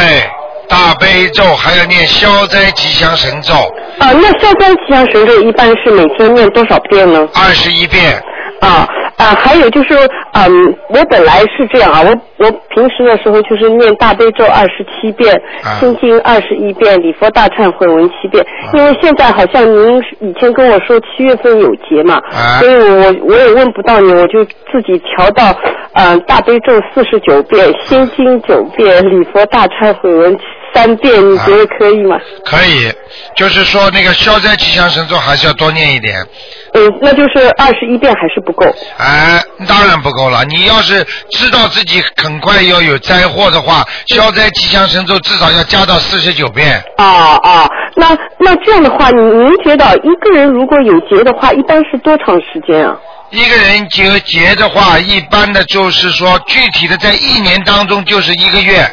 [0.69, 3.53] 大悲咒还要念消灾吉祥神咒。
[3.99, 7.27] 啊，那消灾吉祥神咒一般是每天念多少遍呢？
[7.33, 8.21] 二十一遍。
[8.61, 8.87] 啊
[9.18, 9.93] 啊，还有就是，
[10.34, 15.39] 嗯，我本来是这样啊，我我平时的时候就是念大悲咒二十七遍，
[15.80, 18.45] 心经二十一遍，礼佛大忏悔文七遍。
[18.74, 22.20] 因为现在好像您以前跟我说七月份有节嘛，
[22.59, 25.55] 所以我我也问不到你，我就自己调到，
[25.93, 30.38] 嗯，大悲咒四十九遍，心经九遍，礼佛大忏悔文
[30.74, 32.17] 三遍，你觉得可以吗？
[32.45, 32.91] 可以，
[33.36, 36.26] 就是说那个消灾吉祥神咒还是要多念一点。
[36.74, 38.65] 嗯，那就是二十一遍还是不够。
[38.97, 40.45] 哎，当然不够了。
[40.45, 46.82] 你要是知道自己很快要有灾祸的话，消灾吉祥神咒至少要加到四十九遍。
[46.97, 52.95] 啊啊，那那这样的话，您您觉得一个人如果有劫的话，一般是多长时间啊？
[53.32, 58.89] 一个人结劫的话，一般的就是说，具体的在一年当中就是一个月。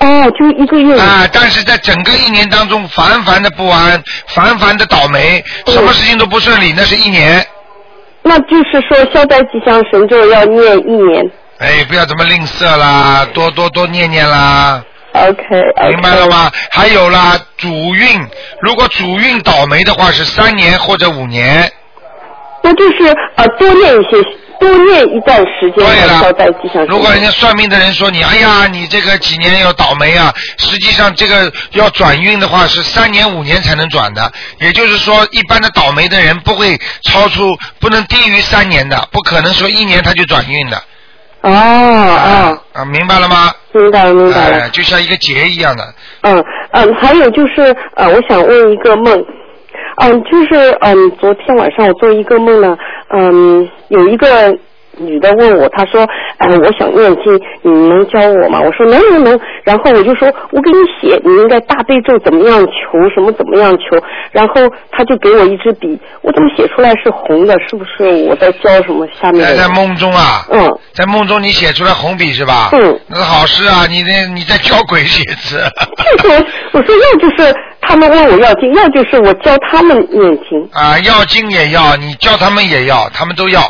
[0.00, 0.98] 哦，就一个月。
[0.98, 7.44] 啊，但是在整个一年当中，烦烦的不安，烦烦的倒霉，什么事情都不顺利，那是一年。
[8.22, 11.30] 那就是说，消灾吉祥神咒要念一年。
[11.58, 14.82] 哎，不要这么吝啬啦，多多多念念啦。
[15.12, 15.42] OK，
[15.90, 16.50] 明白了吗？
[16.70, 18.26] 还有啦，主运，
[18.60, 21.70] 如果主运倒霉的话，是三年或者五年。
[22.62, 24.16] 那就是呃，多念一些，
[24.60, 26.92] 多念一段时间来消灾吉祥神咒。
[26.94, 34.30] 如果人家算命的人说你，哎呀，你这个几年要倒霉啊，实际上这个要转运的话是三年五年才能转的，
[34.60, 37.50] 也就是说，一般的倒霉的人不会超出，
[37.80, 40.76] 不能低于三年的，不可能说一年他就转运的。
[41.42, 42.58] 哦哦。
[42.74, 43.52] 啊，明白了吗？
[43.72, 44.56] 明白了，明白了。
[44.58, 45.94] 哎，就像一个结一样的。
[46.22, 49.18] 嗯嗯，还有就是呃，我想问一个梦，
[50.02, 52.76] 嗯，就是嗯，昨天晚上我做一个梦呢，
[53.10, 54.56] 嗯，有一个
[55.00, 56.06] 女的问我，她说，
[56.38, 58.60] 哎、我想念经，你能教我吗？
[58.60, 63.98] 我说能能能，然后我就说，我给你写，你应该大悲咒怎么样求，什么怎么样求，
[64.32, 64.54] 然后
[64.90, 67.54] 她就给我一支笔，我怎么写出来是红的？
[67.68, 69.46] 是不是我在教什么下面？
[69.46, 72.70] 在在梦中啊，嗯，在梦中你写出来红笔是吧？
[72.72, 75.60] 嗯，那是好事啊，你那你在教鬼写字。
[76.72, 80.68] 我说要就是他们问我要经，要就是我教他们念经。
[80.72, 83.60] 啊，要经也要，你教他们也要，他们都要。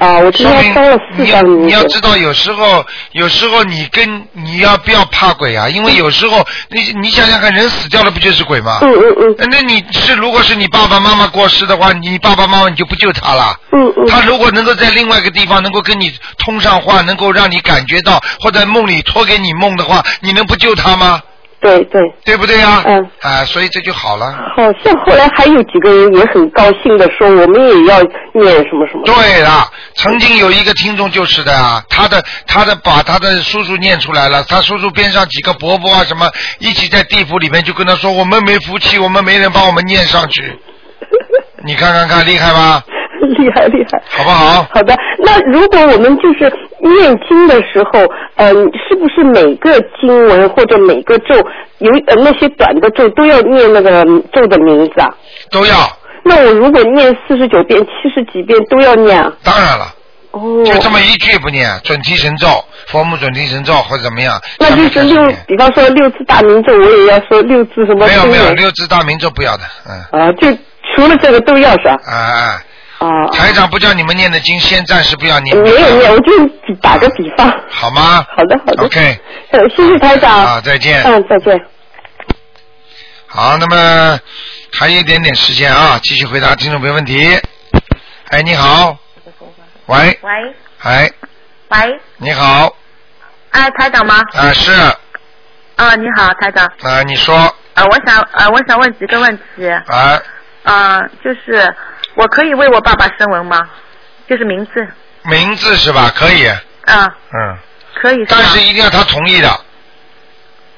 [0.00, 1.74] 啊，我今天烧了四张你名字。
[1.76, 2.82] 要知道，有时候，
[3.12, 5.68] 有时候你跟你要不要怕鬼啊？
[5.68, 8.78] 因为有时候，你你想想看，人死掉了不就是鬼吗？
[8.80, 9.48] 嗯嗯嗯。
[9.50, 13.54] 那你是如果是你爸爸妈妈过世的话，你爸爸妈妈你就不救他了。
[13.72, 14.06] 嗯嗯。
[14.08, 21.20] 他如果能够在另外一个地方能够跟你通上话，能够让你感觉到，或在梦里托给你梦的话，你能不救他吗？
[21.60, 22.00] 对对。
[22.24, 22.82] 对不对呀？
[22.86, 23.10] 嗯。
[23.20, 24.32] 啊，所以这就好了。
[24.56, 28.00] 好像后来还有几个人也很高兴的说，我们也要
[28.32, 29.04] 念什么什么。
[29.04, 40.58] 对了，曾经有一个听众就是的啊，他的他的把他的叔叔念出来了，他叔叔边上几个伯伯啊什么一起在地府里面就跟他说，我们没福气，我们没人帮我们念上去。
[41.64, 42.82] 你看看看，厉害吧？
[43.34, 44.66] 厉害厉害，好不好？
[44.74, 48.00] 好的，那如果我们就是念经的时候，
[48.36, 48.54] 嗯、
[48.88, 51.34] 是不是每个经文或者每个咒
[51.78, 55.08] 有呃那些短的咒都要念那个咒的名字啊？
[55.50, 55.74] 都要。
[56.22, 59.32] 那我如果念四十九遍、七十几遍都要念啊？
[59.42, 59.86] 当然了。
[60.32, 60.62] 哦。
[60.64, 62.46] 就这么一句不念，准提神咒、
[62.88, 64.38] 佛母准提神咒或者怎么样？
[64.58, 68.06] 那就是六，比方说六字大明咒，我也要说六字什么？
[68.06, 70.20] 没有没有，六字大明咒不要的，嗯。
[70.20, 70.48] 啊，就
[70.94, 71.96] 除了这个都要是吧？
[72.06, 72.62] 啊啊。
[73.00, 73.26] 啊。
[73.32, 75.56] 台长不叫你们念的经，先暂时不要念。
[75.56, 77.50] 没有念，我就打个比方。
[77.68, 78.24] 好吗？
[78.36, 78.84] 好的好的。
[78.84, 79.20] OK。
[79.50, 80.30] 呃，谢谢台长。
[80.44, 81.02] 啊，再见。
[81.02, 81.60] 嗯，再见。
[83.26, 84.18] 好，那么
[84.72, 87.38] 还有一点点时间啊，继续回答听众朋友问题。
[88.28, 88.96] 哎，你好。
[89.86, 90.18] 喂。
[90.22, 91.10] 喂哎，
[91.68, 92.74] 喂，你好。
[93.50, 94.22] 哎，台长吗？
[94.34, 94.72] 啊，是
[95.76, 96.64] 啊，你好，台长。
[96.82, 97.36] 啊，你说
[97.74, 99.68] 啊，我想啊，我想问几个问题。
[99.68, 100.20] 啊，
[100.62, 101.74] 啊，就是
[102.14, 103.68] 我可以为我爸爸声纹吗？
[104.28, 104.88] 就是名字。
[105.22, 106.12] 名字是吧？
[106.14, 107.58] 可以，啊，嗯，
[108.00, 108.24] 可以。
[108.28, 109.60] 但是一定要他同意的，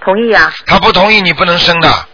[0.01, 0.53] 同意啊。
[0.66, 2.07] 他不同意你不能生的。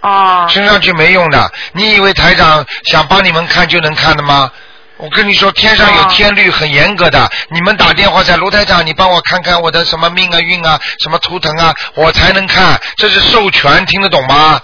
[0.00, 0.46] 哦。
[0.48, 4.50] 升上去没用的，你以为台长想帮你们看就能看的吗？
[4.98, 7.30] 我跟你说，天上有天律，很严格的。
[7.50, 14.58] 你们打电话在卢台长，你帮我看看我的什么命啊、运啊、什么图腾啊，我才能看，这是授权，听得懂吗？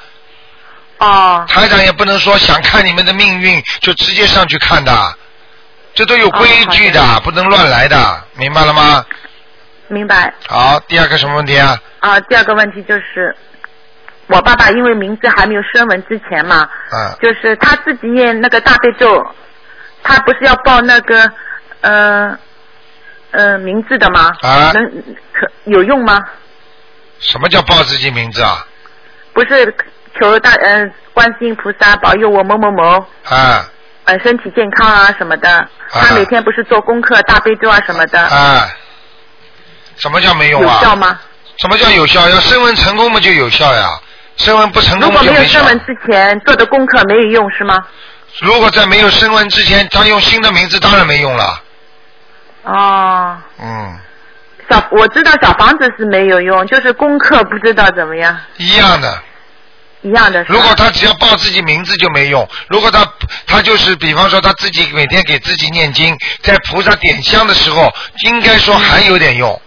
[1.02, 1.44] 哦。
[1.48, 5.16] 台长也不能说想看你们的命运就直接上去看的，
[5.94, 9.04] 这都有规矩的，不能乱来的，明白了吗？
[9.88, 10.32] 明白。
[10.48, 11.78] 好，第二个什么问题啊？
[12.00, 13.36] 啊，第二个问题就是，
[14.28, 19.22] 我爸爸因为名字还没有声纹之前嘛，嗯，就是他自己念那个大悲咒，
[20.02, 21.30] 他不是要报那个
[21.82, 22.38] 呃
[23.32, 24.32] 呃名字的吗？
[24.40, 24.90] 啊能
[25.32, 26.20] 可有用吗？
[27.20, 28.66] 什么叫报自己名字啊？
[29.34, 29.74] 不是
[30.20, 33.64] 求大呃观世音菩萨保佑我某某某啊
[34.04, 35.68] 呃身体健康啊什么的。
[35.90, 38.66] 他每天不是做功课大悲咒啊什么的，啊，
[39.96, 40.78] 什么叫没用啊？
[40.80, 41.18] 有效吗？
[41.58, 42.28] 什么叫有效？
[42.28, 43.88] 要升温成功嘛就有效呀，
[44.36, 45.66] 升温不成功如果没有功就效声。
[45.68, 47.78] 纹之前做的功课没有用是吗？
[48.40, 51.62] 如果在没有升温之前，他用新的名字当然没用了。
[52.64, 53.98] 哦，嗯，
[54.70, 59.22] 小我知道小房子是没有用，就是功课不知道怎么样，一样的。
[60.02, 60.42] 一样的。
[60.44, 63.06] 如果他只要报自己名字就没用，如果他
[63.46, 67.90] 他就是比方说他自己每天给自己念经，在菩萨点香的时候，
[68.26, 69.60] 应该说还有点用。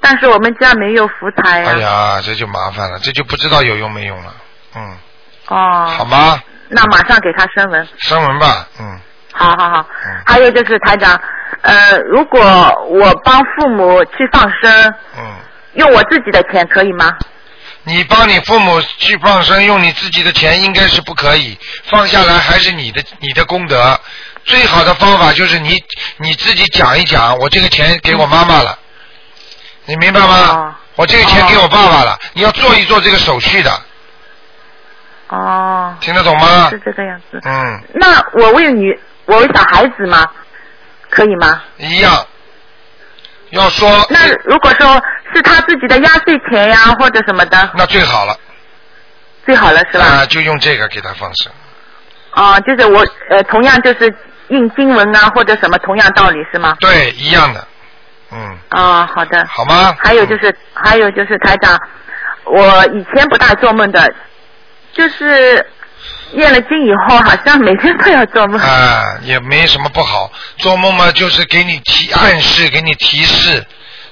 [0.00, 4.34] 但是我们家没有福财呀、哎呀，这就麻烦了，这就不知道有用没用了。
[4.76, 4.96] 嗯，
[5.48, 6.40] 哦，好吗？
[6.68, 7.88] 那马上给他声纹。
[7.98, 9.00] 声纹吧，嗯，
[9.32, 9.86] 好好好。
[10.24, 11.20] 还有就是台长，
[11.62, 12.40] 呃，如果
[12.90, 15.34] 我帮父母去放生，嗯，
[15.74, 17.12] 用我自己的钱可以吗？
[17.84, 23.98] 你帮你父母去放生，用你自己的钱应该是不可以，放下来还是你的你的功德。
[24.44, 25.76] 最好的方法就是你
[26.18, 28.78] 你自己讲一讲，我这个钱给我妈妈了，
[29.86, 30.76] 你明白吗？
[30.96, 33.82] 我这个钱给我爸爸了，你要做一做这个手续的，
[35.28, 36.68] 哦，听得懂吗？
[36.70, 37.40] 是这个样子。
[37.44, 40.26] 嗯，那我为女，我为小孩子吗？
[41.10, 41.62] 可以吗？
[41.78, 42.26] 一样。
[43.50, 45.02] 要说那如果说
[45.38, 48.36] 是他自己的压岁钱呀，或者什么的，那最好了，
[49.46, 50.04] 最好了是吧？
[50.04, 51.52] 啊，就用这个给他放生。
[52.32, 54.12] 哦，就是我呃，同样就是
[54.48, 56.76] 印经文啊，或者什么，同样道理是吗？
[56.80, 57.66] 对，一样的，
[58.32, 59.46] 嗯，啊、好的。
[59.46, 59.96] 好吗？
[60.00, 61.80] 还有就是，还有就是台长，
[62.44, 64.12] 我以前不大做梦的，
[64.92, 65.64] 就是
[66.32, 68.60] 念了经以后，好像每天都要做梦。
[68.60, 70.30] 啊，也没什么不好。
[70.56, 73.64] 做梦嘛，就是给你提暗示，给你提示。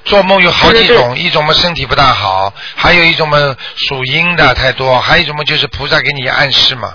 [0.07, 3.37] 做梦有好几种，一种嘛身体不大好，还有一种嘛
[3.77, 6.95] 属阴的太多，还有一种嘛就是菩萨给你暗示嘛，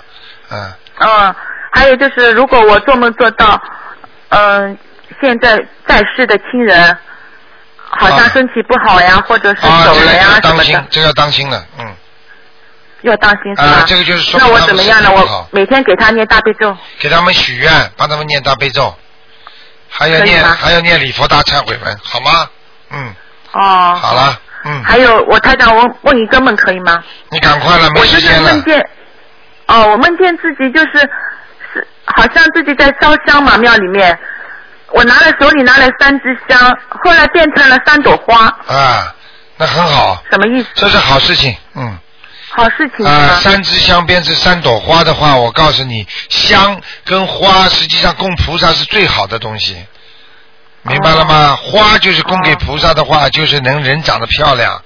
[0.50, 0.72] 嗯。
[0.98, 1.34] 嗯，
[1.72, 3.60] 还有就是，如果我做梦做到，
[4.30, 4.76] 嗯、
[5.20, 5.56] 现在
[5.86, 6.96] 在世的亲人
[7.84, 11.94] 好像身体不好呀，或者是走了呀要什么的，，当心这个要当心了，嗯。
[13.02, 13.64] 要当心是吧？
[13.64, 15.10] 啊这个就是说那我怎么样呢？
[15.12, 16.76] 我每天给他念大悲咒。
[17.00, 18.94] 给他们许愿，帮他们念大悲咒，
[19.88, 22.48] 还要念还要念礼佛大忏悔文，好吗？
[22.92, 23.14] 嗯，
[23.52, 23.94] 哦。
[23.94, 27.02] 好了，嗯，还有，我台长，我问一个梦可以吗？
[27.30, 28.64] 你赶快了，没我就是时间了梦。
[28.64, 28.88] 见，
[29.66, 30.98] 哦，我梦见自己就是
[31.72, 34.18] 是好像自己在烧香嘛，庙里面，
[34.88, 36.58] 我拿了手里拿了三支香，
[37.04, 39.14] 后来变成了三朵花，啊，
[39.56, 40.68] 那很好，什么意思？
[40.74, 41.98] 这是好事情，嗯。
[42.54, 43.28] 好事情啊、吗？
[43.36, 49.74] 三支香变成三朵花的话，我告诉你，香跟花实际上供菩萨是最好的东西，
[50.82, 51.56] 明白了吗？
[51.62, 54.82] 花就是供给菩萨的话，就是能人长得漂亮。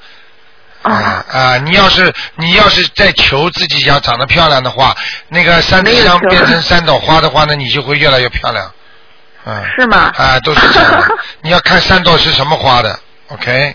[0.82, 1.59] 啊啊！
[1.59, 4.94] 你要是你要是在求自己要长得漂亮的话，
[5.28, 8.72] 那个三支香变成三朵花的话呢，你就会越来越漂亮。
[9.47, 9.64] 嗯。
[9.76, 10.12] 是吗？
[10.16, 11.09] 啊，都是这样的。
[11.42, 12.97] 你要看三朵是什么花的
[13.30, 13.74] ，OK？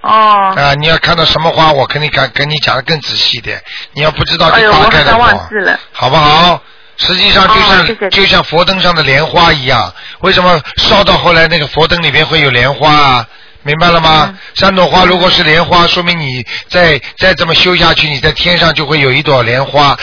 [0.00, 0.54] 哦。
[0.56, 3.62] 啊，你要看到什么花，我跟你讲，跟你讲的更仔细一点。
[3.92, 5.78] 你要不知道就大我好像概的话，忘记了。
[5.92, 6.62] 好不好？
[6.96, 13.28] 实际上就像、就像佛灯上的莲花一样，为什么烧到后来那个佛灯里面会有莲花啊？
[13.62, 14.28] 明白了吗？
[14.28, 19.96] 嗯三朵花如果是莲花，说明你再再这么修下去，你在天上就会有一朵莲花。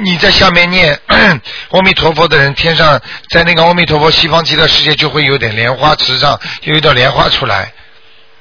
[0.00, 7.72] 你在下面念 阿弥陀佛的人，天上在那个阿弥陀佛西方极乐世界就会有点莲花池上有一朵莲花出来，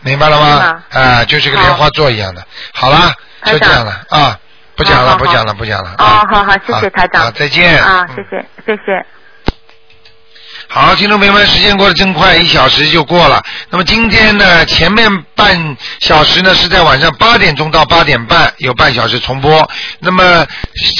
[0.02, 0.84] 明白了吗？
[0.92, 2.46] 啊、就是个莲花座一样的。
[2.72, 3.12] 好啦，
[3.46, 4.40] 就这样了啊，
[4.78, 5.96] 不讲了，不讲了，不讲了。
[5.98, 7.24] 哦啊，好好，谢谢台长。
[7.24, 9.06] 好再见啊嗯，谢谢，谢谢。
[10.70, 13.42] 好，听众朋友们，时间过得真快，一小时就过了。
[13.70, 19.68] 那么今天呢，前面半小时呢是在晚上八点钟到八点半有半小时重播。
[20.00, 20.46] 那么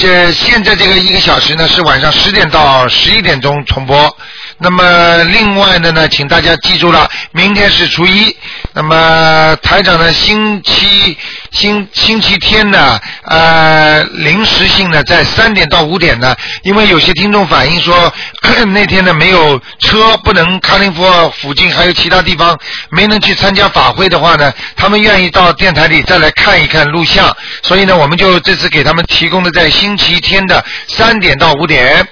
[0.00, 4.16] 这现在这个一个小时呢是晚上十点到十一点钟重播。
[4.60, 8.36] 那么另外的呢，请大家记住了，明天是初一。
[8.72, 11.16] 那么台长呢，星期
[11.52, 16.34] 星星期天呢，呃，临时性呢，在三点到五点呢，
[16.64, 18.12] 因为有些听众反映说
[18.74, 22.58] 那天呢没有车，不能卡林佛附近还有其他地方
[22.90, 32.06] 没能去参加法会的话呢，他们愿意到电台里再来看一看录像，所以呢，我们就这次给他们提供的在星期天的三点到五点。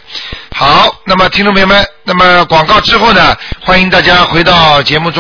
[0.55, 5.15] 好，那么听众朋友们，那么广告之后呢，欢迎大家回到节目中。